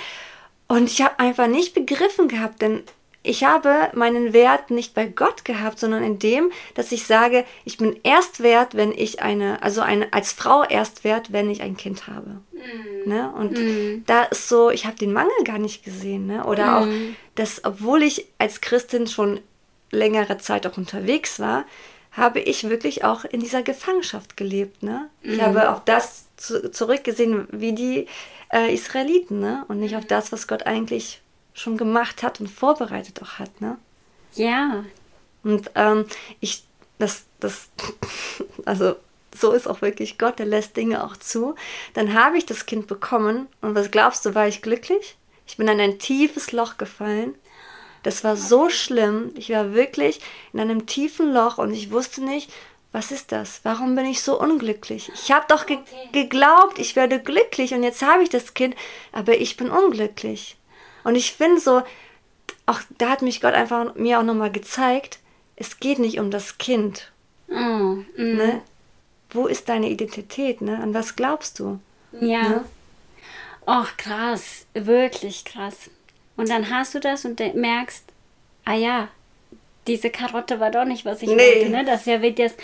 Und 0.66 0.84
ich 0.84 1.02
habe 1.02 1.18
einfach 1.18 1.46
nicht 1.46 1.74
begriffen 1.74 2.28
gehabt, 2.28 2.60
denn 2.62 2.82
ich 3.22 3.44
habe 3.44 3.90
meinen 3.94 4.32
Wert 4.32 4.70
nicht 4.70 4.94
bei 4.94 5.06
Gott 5.06 5.44
gehabt, 5.44 5.78
sondern 5.78 6.02
in 6.02 6.18
dem, 6.18 6.50
dass 6.74 6.92
ich 6.92 7.04
sage, 7.04 7.44
ich 7.64 7.76
bin 7.76 7.98
erst 8.02 8.42
wert, 8.42 8.74
wenn 8.74 8.92
ich 8.92 9.20
eine, 9.20 9.62
also 9.62 9.80
eine, 9.80 10.12
als 10.12 10.32
Frau 10.32 10.64
erst 10.64 11.04
wert, 11.04 11.32
wenn 11.32 11.50
ich 11.50 11.60
ein 11.60 11.76
Kind 11.76 12.06
habe. 12.06 12.40
Mm. 12.52 13.08
Ne? 13.08 13.30
Und 13.36 13.52
mm. 13.52 14.04
da 14.06 14.22
ist 14.22 14.48
so, 14.48 14.70
ich 14.70 14.86
habe 14.86 14.96
den 14.96 15.12
Mangel 15.12 15.44
gar 15.44 15.58
nicht 15.58 15.84
gesehen. 15.84 16.26
Ne? 16.26 16.44
Oder 16.44 16.66
mm. 16.66 16.74
auch, 16.74 16.86
dass, 17.34 17.64
obwohl 17.64 18.02
ich 18.02 18.26
als 18.38 18.60
Christin 18.60 19.06
schon 19.06 19.40
längere 19.90 20.38
Zeit 20.38 20.66
auch 20.66 20.76
unterwegs 20.76 21.40
war, 21.40 21.64
habe 22.12 22.40
ich 22.40 22.68
wirklich 22.68 23.04
auch 23.04 23.24
in 23.24 23.40
dieser 23.40 23.62
Gefangenschaft 23.62 24.36
gelebt. 24.36 24.82
Ne? 24.82 25.10
Ich 25.22 25.38
mm. 25.38 25.42
habe 25.42 25.70
auf 25.70 25.82
das 25.84 26.27
zu, 26.38 26.70
zurückgesehen 26.70 27.46
wie 27.50 27.74
die 27.74 28.06
äh, 28.52 28.72
Israeliten 28.72 29.40
ne? 29.40 29.64
und 29.68 29.80
nicht 29.80 29.96
auf 29.96 30.06
das, 30.06 30.32
was 30.32 30.48
Gott 30.48 30.66
eigentlich 30.66 31.20
schon 31.52 31.76
gemacht 31.76 32.22
hat 32.22 32.40
und 32.40 32.48
vorbereitet 32.48 33.20
auch 33.22 33.38
hat, 33.38 33.60
ne? 33.60 33.76
Ja. 34.34 34.84
Und 35.42 35.70
ähm, 35.74 36.06
ich, 36.40 36.64
das, 36.98 37.24
das, 37.40 37.68
also 38.64 38.96
so 39.34 39.52
ist 39.52 39.66
auch 39.66 39.82
wirklich 39.82 40.18
Gott, 40.18 40.38
der 40.38 40.46
lässt 40.46 40.76
Dinge 40.76 41.04
auch 41.04 41.16
zu. 41.16 41.54
Dann 41.94 42.14
habe 42.14 42.38
ich 42.38 42.46
das 42.46 42.66
Kind 42.66 42.86
bekommen 42.86 43.46
und 43.60 43.74
was 43.74 43.90
glaubst 43.90 44.24
du, 44.24 44.34
war 44.34 44.48
ich 44.48 44.62
glücklich? 44.62 45.16
Ich 45.46 45.56
bin 45.56 45.68
in 45.68 45.80
ein 45.80 45.98
tiefes 45.98 46.52
Loch 46.52 46.76
gefallen. 46.76 47.34
Das 48.02 48.22
war 48.22 48.36
so 48.36 48.68
schlimm. 48.68 49.32
Ich 49.34 49.50
war 49.50 49.74
wirklich 49.74 50.20
in 50.52 50.60
einem 50.60 50.86
tiefen 50.86 51.32
Loch 51.32 51.58
und 51.58 51.72
ich 51.72 51.90
wusste 51.90 52.22
nicht, 52.22 52.52
was 52.92 53.10
ist 53.12 53.32
das? 53.32 53.60
Warum 53.64 53.94
bin 53.94 54.06
ich 54.06 54.22
so 54.22 54.40
unglücklich? 54.40 55.10
Ich 55.14 55.30
habe 55.30 55.44
doch 55.48 55.66
ge 55.66 55.78
geglaubt, 56.12 56.78
ich 56.78 56.96
werde 56.96 57.20
glücklich 57.20 57.74
und 57.74 57.82
jetzt 57.82 58.02
habe 58.02 58.22
ich 58.22 58.30
das 58.30 58.54
Kind, 58.54 58.74
aber 59.12 59.36
ich 59.38 59.56
bin 59.56 59.70
unglücklich. 59.70 60.56
Und 61.04 61.14
ich 61.14 61.32
finde 61.32 61.60
so, 61.60 61.82
auch 62.66 62.80
da 62.98 63.10
hat 63.10 63.22
mich 63.22 63.40
Gott 63.40 63.54
einfach 63.54 63.94
mir 63.94 64.18
auch 64.18 64.24
nochmal 64.24 64.52
gezeigt, 64.52 65.18
es 65.56 65.80
geht 65.80 65.98
nicht 65.98 66.18
um 66.18 66.30
das 66.30 66.58
Kind. 66.58 67.12
Oh, 67.48 67.54
mm. 67.54 68.04
ne? 68.16 68.62
Wo 69.30 69.46
ist 69.46 69.68
deine 69.68 69.90
Identität? 69.90 70.60
Ne? 70.60 70.78
An 70.78 70.94
was 70.94 71.16
glaubst 71.16 71.58
du? 71.58 71.80
Ja. 72.12 72.42
Ne? 72.42 72.64
Och, 73.66 73.96
krass, 73.98 74.66
wirklich 74.72 75.44
krass. 75.44 75.90
Und 76.36 76.48
dann 76.48 76.70
hast 76.70 76.94
du 76.94 77.00
das 77.00 77.24
und 77.24 77.38
merkst, 77.54 78.04
ah 78.64 78.74
ja, 78.74 79.08
diese 79.88 80.10
Karotte 80.10 80.60
war 80.60 80.70
doch 80.70 80.84
nicht, 80.84 81.04
was 81.04 81.22
ich 81.22 81.28
nee. 81.28 81.36
wollte. 81.36 81.70
Ne? 81.70 81.84
Das 81.84 82.06
ja 82.06 82.22
wird 82.22 82.38
jetzt 82.38 82.58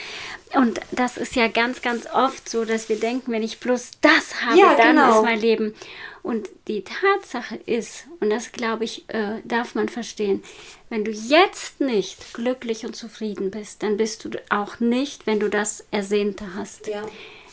und 0.55 0.81
das 0.93 1.17
ist 1.17 1.35
ja 1.35 1.49
ganz, 1.49 1.83
ganz 1.83 2.07
oft 2.07 2.49
so, 2.49 2.65
dass 2.65 2.89
wir 2.89 2.97
denken, 2.97 3.33
wenn 3.33 3.43
ich 3.43 3.59
bloß 3.59 3.93
das 4.01 4.43
habe, 4.43 4.59
ja, 4.59 4.75
dann 4.77 4.97
genau. 4.97 5.19
ist 5.19 5.25
mein 5.25 5.41
Leben. 5.41 5.75
Und 6.23 6.49
die 6.69 6.85
Tatsache 6.85 7.57
ist, 7.67 8.05
und 8.21 8.31
das 8.31 8.53
glaube 8.53 8.85
ich, 8.85 9.05
äh, 9.09 9.41
darf 9.45 9.75
man 9.75 9.89
verstehen, 9.89 10.43
wenn 10.89 11.05
du 11.05 11.11
jetzt 11.11 11.81
nicht 11.81 12.33
glücklich 12.33 12.87
und 12.87 12.97
zufrieden 12.97 13.51
bist, 13.51 13.83
dann 13.83 13.97
bist 13.97 14.25
du 14.25 14.31
auch 14.49 14.81
nicht, 14.81 15.27
wenn 15.27 15.41
du 15.41 15.51
das 15.51 15.85
Ersehnte 15.91 16.55
hast. 16.55 16.87
Ja. 16.87 17.03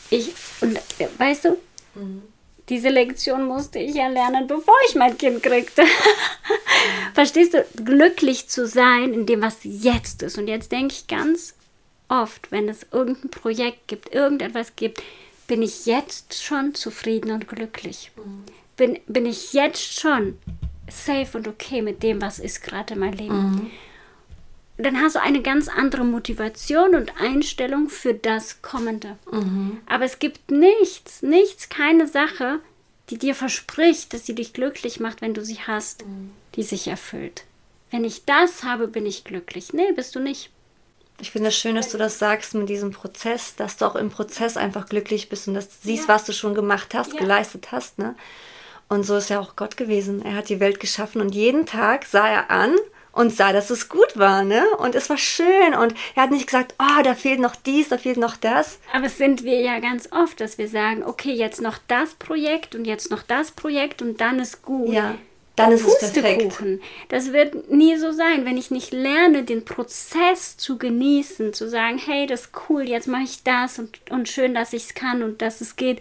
Ich, 0.08 0.32
und 0.60 0.76
äh, 0.98 1.08
weißt 1.18 1.46
du, 1.46 1.58
mhm. 1.94 2.22
Diese 2.72 2.88
Lektion 2.88 3.44
musste 3.44 3.78
ich 3.78 3.94
ja 3.94 4.08
lernen, 4.08 4.46
bevor 4.46 4.74
ich 4.88 4.94
mein 4.94 5.16
Kind 5.16 5.42
kriegte. 5.42 5.84
Verstehst 7.14 7.54
du, 7.54 7.64
glücklich 7.84 8.48
zu 8.48 8.66
sein 8.66 9.12
in 9.12 9.26
dem, 9.26 9.42
was 9.42 9.58
jetzt 9.62 10.22
ist. 10.22 10.38
Und 10.38 10.48
jetzt 10.48 10.72
denke 10.72 10.94
ich 10.94 11.06
ganz 11.06 11.54
oft, 12.08 12.50
wenn 12.50 12.68
es 12.68 12.86
irgendein 12.90 13.30
Projekt 13.30 13.86
gibt, 13.86 14.12
irgendetwas 14.12 14.74
gibt, 14.74 15.02
bin 15.46 15.62
ich 15.62 15.86
jetzt 15.86 16.42
schon 16.42 16.74
zufrieden 16.74 17.30
und 17.30 17.46
glücklich. 17.46 18.10
Mhm 18.16 18.44
bin, 18.76 18.98
bin 19.06 19.26
ich 19.26 19.52
jetzt 19.52 20.00
schon 20.00 20.38
safe 20.90 21.38
und 21.38 21.48
okay 21.48 21.82
mit 21.82 22.02
dem, 22.02 22.20
was 22.20 22.38
ist 22.38 22.62
gerade 22.62 22.96
mein 22.96 23.12
Leben. 23.12 23.50
Mhm. 23.50 23.70
Dann 24.82 25.00
hast 25.00 25.16
du 25.16 25.20
eine 25.20 25.42
ganz 25.42 25.68
andere 25.68 26.04
Motivation 26.04 26.94
und 26.94 27.12
Einstellung 27.20 27.88
für 27.88 28.14
das 28.14 28.62
Kommende. 28.62 29.16
Mhm. 29.30 29.78
Aber 29.86 30.04
es 30.04 30.18
gibt 30.18 30.50
nichts, 30.50 31.22
nichts, 31.22 31.68
keine 31.68 32.06
Sache, 32.08 32.58
die 33.10 33.18
dir 33.18 33.34
verspricht, 33.34 34.12
dass 34.12 34.26
sie 34.26 34.34
dich 34.34 34.52
glücklich 34.52 35.00
macht, 35.00 35.20
wenn 35.20 35.34
du 35.34 35.44
sie 35.44 35.58
hast, 35.66 36.06
mhm. 36.06 36.32
die 36.54 36.62
sich 36.62 36.88
erfüllt. 36.88 37.44
Wenn 37.90 38.04
ich 38.04 38.24
das 38.24 38.64
habe, 38.64 38.88
bin 38.88 39.06
ich 39.06 39.24
glücklich. 39.24 39.72
Nee, 39.72 39.92
bist 39.92 40.16
du 40.16 40.20
nicht. 40.20 40.50
Ich 41.20 41.30
finde 41.30 41.48
es 41.48 41.54
das 41.54 41.60
schön, 41.60 41.76
dass 41.76 41.90
du 41.90 41.98
das 41.98 42.18
sagst 42.18 42.54
mit 42.54 42.68
diesem 42.68 42.90
Prozess, 42.90 43.54
dass 43.54 43.76
du 43.76 43.84
auch 43.84 43.94
im 43.94 44.10
Prozess 44.10 44.56
einfach 44.56 44.88
glücklich 44.88 45.28
bist 45.28 45.46
und 45.46 45.54
dass 45.54 45.68
du 45.68 45.74
siehst, 45.82 46.08
ja. 46.08 46.14
was 46.14 46.24
du 46.24 46.32
schon 46.32 46.54
gemacht 46.54 46.94
hast, 46.94 47.12
ja. 47.12 47.18
geleistet 47.20 47.70
hast. 47.70 47.98
Ne? 47.98 48.16
Und 48.88 49.04
so 49.04 49.16
ist 49.16 49.30
ja 49.30 49.38
auch 49.38 49.54
Gott 49.54 49.76
gewesen. 49.76 50.22
Er 50.24 50.34
hat 50.34 50.48
die 50.48 50.58
Welt 50.58 50.80
geschaffen 50.80 51.20
und 51.20 51.34
jeden 51.34 51.66
Tag 51.66 52.06
sah 52.06 52.28
er 52.28 52.50
an 52.50 52.74
und 53.12 53.32
sah, 53.32 53.52
dass 53.52 53.70
es 53.70 53.88
gut 53.88 54.16
war, 54.18 54.42
ne? 54.42 54.64
Und 54.78 54.94
es 54.94 55.10
war 55.10 55.18
schön 55.18 55.74
und 55.78 55.94
er 56.14 56.24
hat 56.24 56.30
nicht 56.30 56.46
gesagt, 56.46 56.74
oh, 56.78 57.02
da 57.02 57.14
fehlt 57.14 57.40
noch 57.40 57.54
dies, 57.54 57.90
da 57.90 57.98
fehlt 57.98 58.16
noch 58.16 58.36
das. 58.36 58.78
Aber 58.92 59.06
es 59.06 59.18
sind 59.18 59.44
wir 59.44 59.60
ja 59.60 59.78
ganz 59.80 60.08
oft, 60.12 60.40
dass 60.40 60.58
wir 60.58 60.68
sagen, 60.68 61.04
okay, 61.04 61.32
jetzt 61.32 61.60
noch 61.60 61.78
das 61.88 62.14
Projekt 62.14 62.74
und 62.74 62.86
jetzt 62.86 63.10
noch 63.10 63.22
das 63.22 63.50
Projekt 63.50 64.02
und 64.02 64.20
dann 64.20 64.38
ist 64.38 64.62
gut. 64.62 64.92
Ja. 64.92 65.14
Dann 65.56 65.72
ist 65.72 65.86
es 65.86 66.12
perfekt. 66.14 66.58
Das 67.10 67.32
wird 67.34 67.70
nie 67.70 67.96
so 67.98 68.10
sein, 68.10 68.46
wenn 68.46 68.56
ich 68.56 68.70
nicht 68.70 68.90
lerne, 68.90 69.44
den 69.44 69.66
Prozess 69.66 70.56
zu 70.56 70.78
genießen, 70.78 71.52
zu 71.52 71.68
sagen, 71.68 71.98
hey, 71.98 72.26
das 72.26 72.42
ist 72.42 72.52
cool, 72.70 72.88
jetzt 72.88 73.06
mache 73.06 73.24
ich 73.24 73.42
das 73.42 73.78
und, 73.78 74.00
und 74.10 74.30
schön, 74.30 74.54
dass 74.54 74.72
ich 74.72 74.84
es 74.84 74.94
kann 74.94 75.22
und 75.22 75.42
dass 75.42 75.60
es 75.60 75.76
geht 75.76 76.00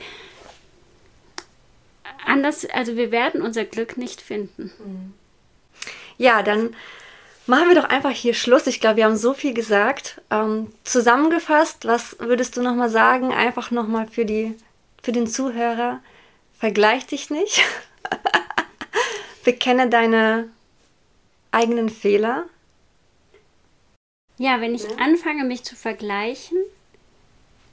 anders, 2.26 2.66
also 2.70 2.96
wir 2.96 3.12
werden 3.12 3.42
unser 3.42 3.66
Glück 3.66 3.98
nicht 3.98 4.22
finden. 4.22 4.72
Ja, 6.18 6.44
dann 6.44 6.76
machen 7.52 7.68
wir 7.68 7.76
doch 7.76 7.90
einfach 7.90 8.12
hier 8.12 8.34
Schluss. 8.34 8.66
Ich 8.66 8.80
glaube, 8.80 8.96
wir 8.96 9.06
haben 9.06 9.18
so 9.18 9.34
viel 9.34 9.54
gesagt. 9.54 10.22
Ähm, 10.32 10.72
zusammengefasst, 10.86 11.86
was 11.86 12.18
würdest 12.18 12.56
du 12.56 12.62
nochmal 12.62 12.90
sagen? 12.90 13.34
Einfach 13.34 13.72
nochmal 13.72 14.08
für, 14.08 14.26
für 15.04 15.12
den 15.12 15.28
Zuhörer. 15.28 16.00
Vergleich 16.58 17.08
dich 17.08 17.30
nicht. 17.30 17.62
Bekenne 19.44 19.90
deine 19.90 20.48
eigenen 21.52 21.90
Fehler. 21.90 22.46
Ja, 24.38 24.62
wenn 24.62 24.74
ich 24.74 24.84
ja. 24.84 24.96
anfange, 24.98 25.44
mich 25.44 25.64
zu 25.64 25.76
vergleichen, 25.76 26.58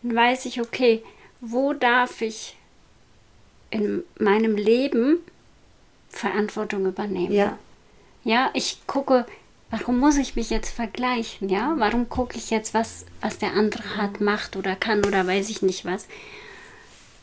dann 0.02 0.16
weiß 0.16 0.46
ich, 0.46 0.60
okay, 0.60 1.04
wo 1.40 1.72
darf 1.72 2.20
ich 2.20 2.56
in 3.70 4.02
meinem 4.18 4.56
Leben 4.56 5.18
Verantwortung 6.10 6.84
übernehmen. 6.84 7.32
Ja. 7.32 7.56
Ja, 8.24 8.50
ich 8.54 8.84
gucke, 8.88 9.24
warum 9.70 9.98
muss 9.98 10.16
ich 10.16 10.36
mich 10.36 10.50
jetzt 10.50 10.70
vergleichen? 10.70 11.48
Ja, 11.48 11.74
warum 11.78 12.08
gucke 12.08 12.36
ich 12.36 12.50
jetzt, 12.50 12.74
was, 12.74 13.06
was 13.20 13.38
der 13.38 13.52
andere 13.54 13.96
hat, 13.96 14.20
macht 14.20 14.56
oder 14.56 14.76
kann 14.76 15.04
oder 15.04 15.26
weiß 15.26 15.50
ich 15.50 15.62
nicht 15.62 15.84
was? 15.84 16.06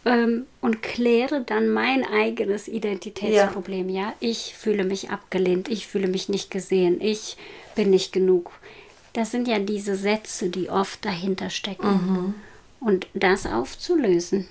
Ähm, 0.06 0.46
und 0.62 0.84
kläre 0.84 1.42
dann 1.42 1.70
mein 1.70 2.06
eigenes 2.06 2.68
Identitätsproblem. 2.68 3.90
Ja. 3.90 4.02
ja, 4.02 4.14
ich 4.20 4.54
fühle 4.56 4.84
mich 4.84 5.10
abgelehnt, 5.10 5.68
ich 5.68 5.88
fühle 5.88 6.08
mich 6.08 6.30
nicht 6.30 6.52
gesehen, 6.52 7.02
ich 7.02 7.38
bin 7.76 7.90
nicht 7.90 8.14
genug. 8.14 8.52
Das 9.14 9.32
sind 9.32 9.48
ja 9.48 9.60
diese 9.60 9.96
Sätze, 9.96 10.50
die 10.50 10.70
oft 10.70 11.04
dahinter 11.06 11.50
stecken. 11.50 11.88
Mhm. 11.88 12.34
Und 12.80 13.08
das 13.14 13.48
aufzulösen 13.48 14.48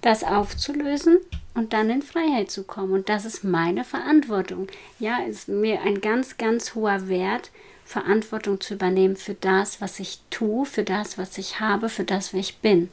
das 0.00 0.24
aufzulösen 0.24 1.18
und 1.54 1.72
dann 1.72 1.90
in 1.90 2.02
Freiheit 2.02 2.50
zu 2.50 2.64
kommen. 2.64 2.92
Und 2.92 3.08
das 3.08 3.24
ist 3.24 3.44
meine 3.44 3.84
Verantwortung. 3.84 4.68
Ja, 4.98 5.18
ist 5.28 5.48
mir 5.48 5.82
ein 5.82 6.00
ganz, 6.00 6.38
ganz 6.38 6.74
hoher 6.74 7.08
Wert, 7.08 7.50
Verantwortung 7.84 8.60
zu 8.60 8.74
übernehmen 8.74 9.16
für 9.16 9.34
das, 9.34 9.80
was 9.80 9.98
ich 9.98 10.20
tue, 10.30 10.64
für 10.64 10.84
das, 10.84 11.18
was 11.18 11.38
ich 11.38 11.60
habe, 11.60 11.88
für 11.88 12.04
das, 12.04 12.32
wer 12.32 12.40
ich 12.40 12.58
bin. 12.58 12.88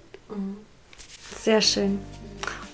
Sehr 1.39 1.61
schön. 1.61 1.99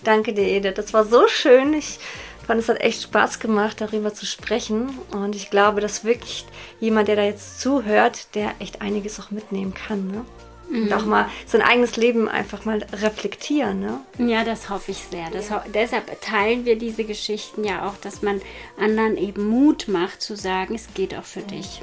Danke 0.04 0.34
dir, 0.34 0.48
Edith. 0.48 0.76
Das 0.76 0.94
war 0.94 1.06
so 1.06 1.28
schön. 1.28 1.74
Ich 1.74 2.00
fand, 2.46 2.60
es 2.60 2.70
hat 2.70 2.82
echt 2.82 3.04
Spaß 3.04 3.40
gemacht, 3.40 3.82
darüber 3.82 4.14
zu 4.14 4.26
sprechen. 4.26 4.90
Und 5.12 5.36
ich 5.36 5.50
glaube, 5.50 5.82
dass 5.82 6.04
wirklich 6.04 6.46
jemand, 6.80 7.08
der 7.08 7.18
da 7.18 7.24
jetzt 7.24 7.60
zuhört, 7.60 8.34
der 8.36 8.54
echt 8.60 8.82
einiges 8.82 9.20
auch 9.20 9.32
mitnehmen 9.32 9.74
kann. 9.74 10.08
Ne? 10.08 10.26
Mhm. 10.74 10.84
Und 10.84 10.94
auch 10.94 11.06
mal 11.06 11.30
sein 11.46 11.62
eigenes 11.62 11.98
Leben 11.98 12.28
einfach 12.28 12.66
mal 12.66 12.84
reflektieren. 12.92 13.80
Ne? 13.80 14.00
Ja, 14.18 14.44
das 14.44 14.70
hoffe 14.70 14.92
ich 14.92 15.06
sehr. 15.10 15.28
Ho 15.28 15.62
deshalb 15.74 16.20
teilen 16.22 16.66
wir 16.66 16.78
diese 16.78 17.04
Geschichten 17.04 17.64
ja 17.64 17.88
auch, 17.88 17.96
dass 17.98 18.24
man 18.24 18.42
anderen 18.80 19.16
eben 19.18 19.48
Mut 19.48 19.88
macht 19.88 20.22
zu 20.22 20.36
sagen, 20.36 20.74
es 20.74 20.88
geht 20.96 21.16
auch 21.16 21.24
für 21.24 21.42
dich. 21.42 21.82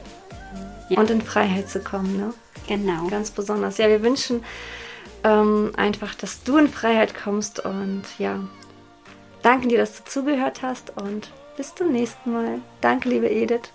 Ja. 0.89 0.99
Und 0.99 1.09
in 1.11 1.23
Freiheit 1.23 1.71
zu 1.71 1.81
kommen. 1.81 2.17
Ne? 2.17 2.35
Genau. 2.67 3.07
Ganz 3.07 3.31
besonders. 3.31 3.79
Ja, 3.79 3.89
wir 3.89 4.03
wünschen 4.03 4.45
ähm, 5.23 5.73
einfach, 5.77 6.17
dass 6.17 6.43
du 6.43 6.59
in 6.59 6.69
Freiheit 6.69 7.15
kommst 7.15 7.65
und 7.65 8.03
ja, 8.19 8.41
danke 9.43 9.69
dir, 9.69 9.79
dass 9.79 9.99
du 9.99 10.05
zugehört 10.05 10.63
hast 10.63 10.97
und 10.97 11.31
bis 11.57 11.77
zum 11.77 11.93
nächsten 11.93 12.33
Mal. 12.33 12.59
Danke, 12.81 13.09
liebe 13.09 13.31
Edith. 13.31 13.71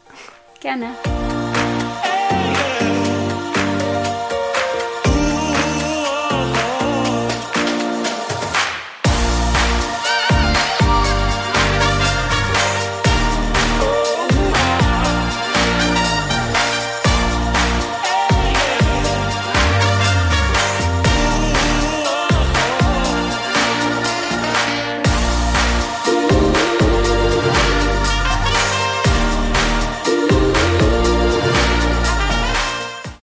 Gerne. 0.59 0.87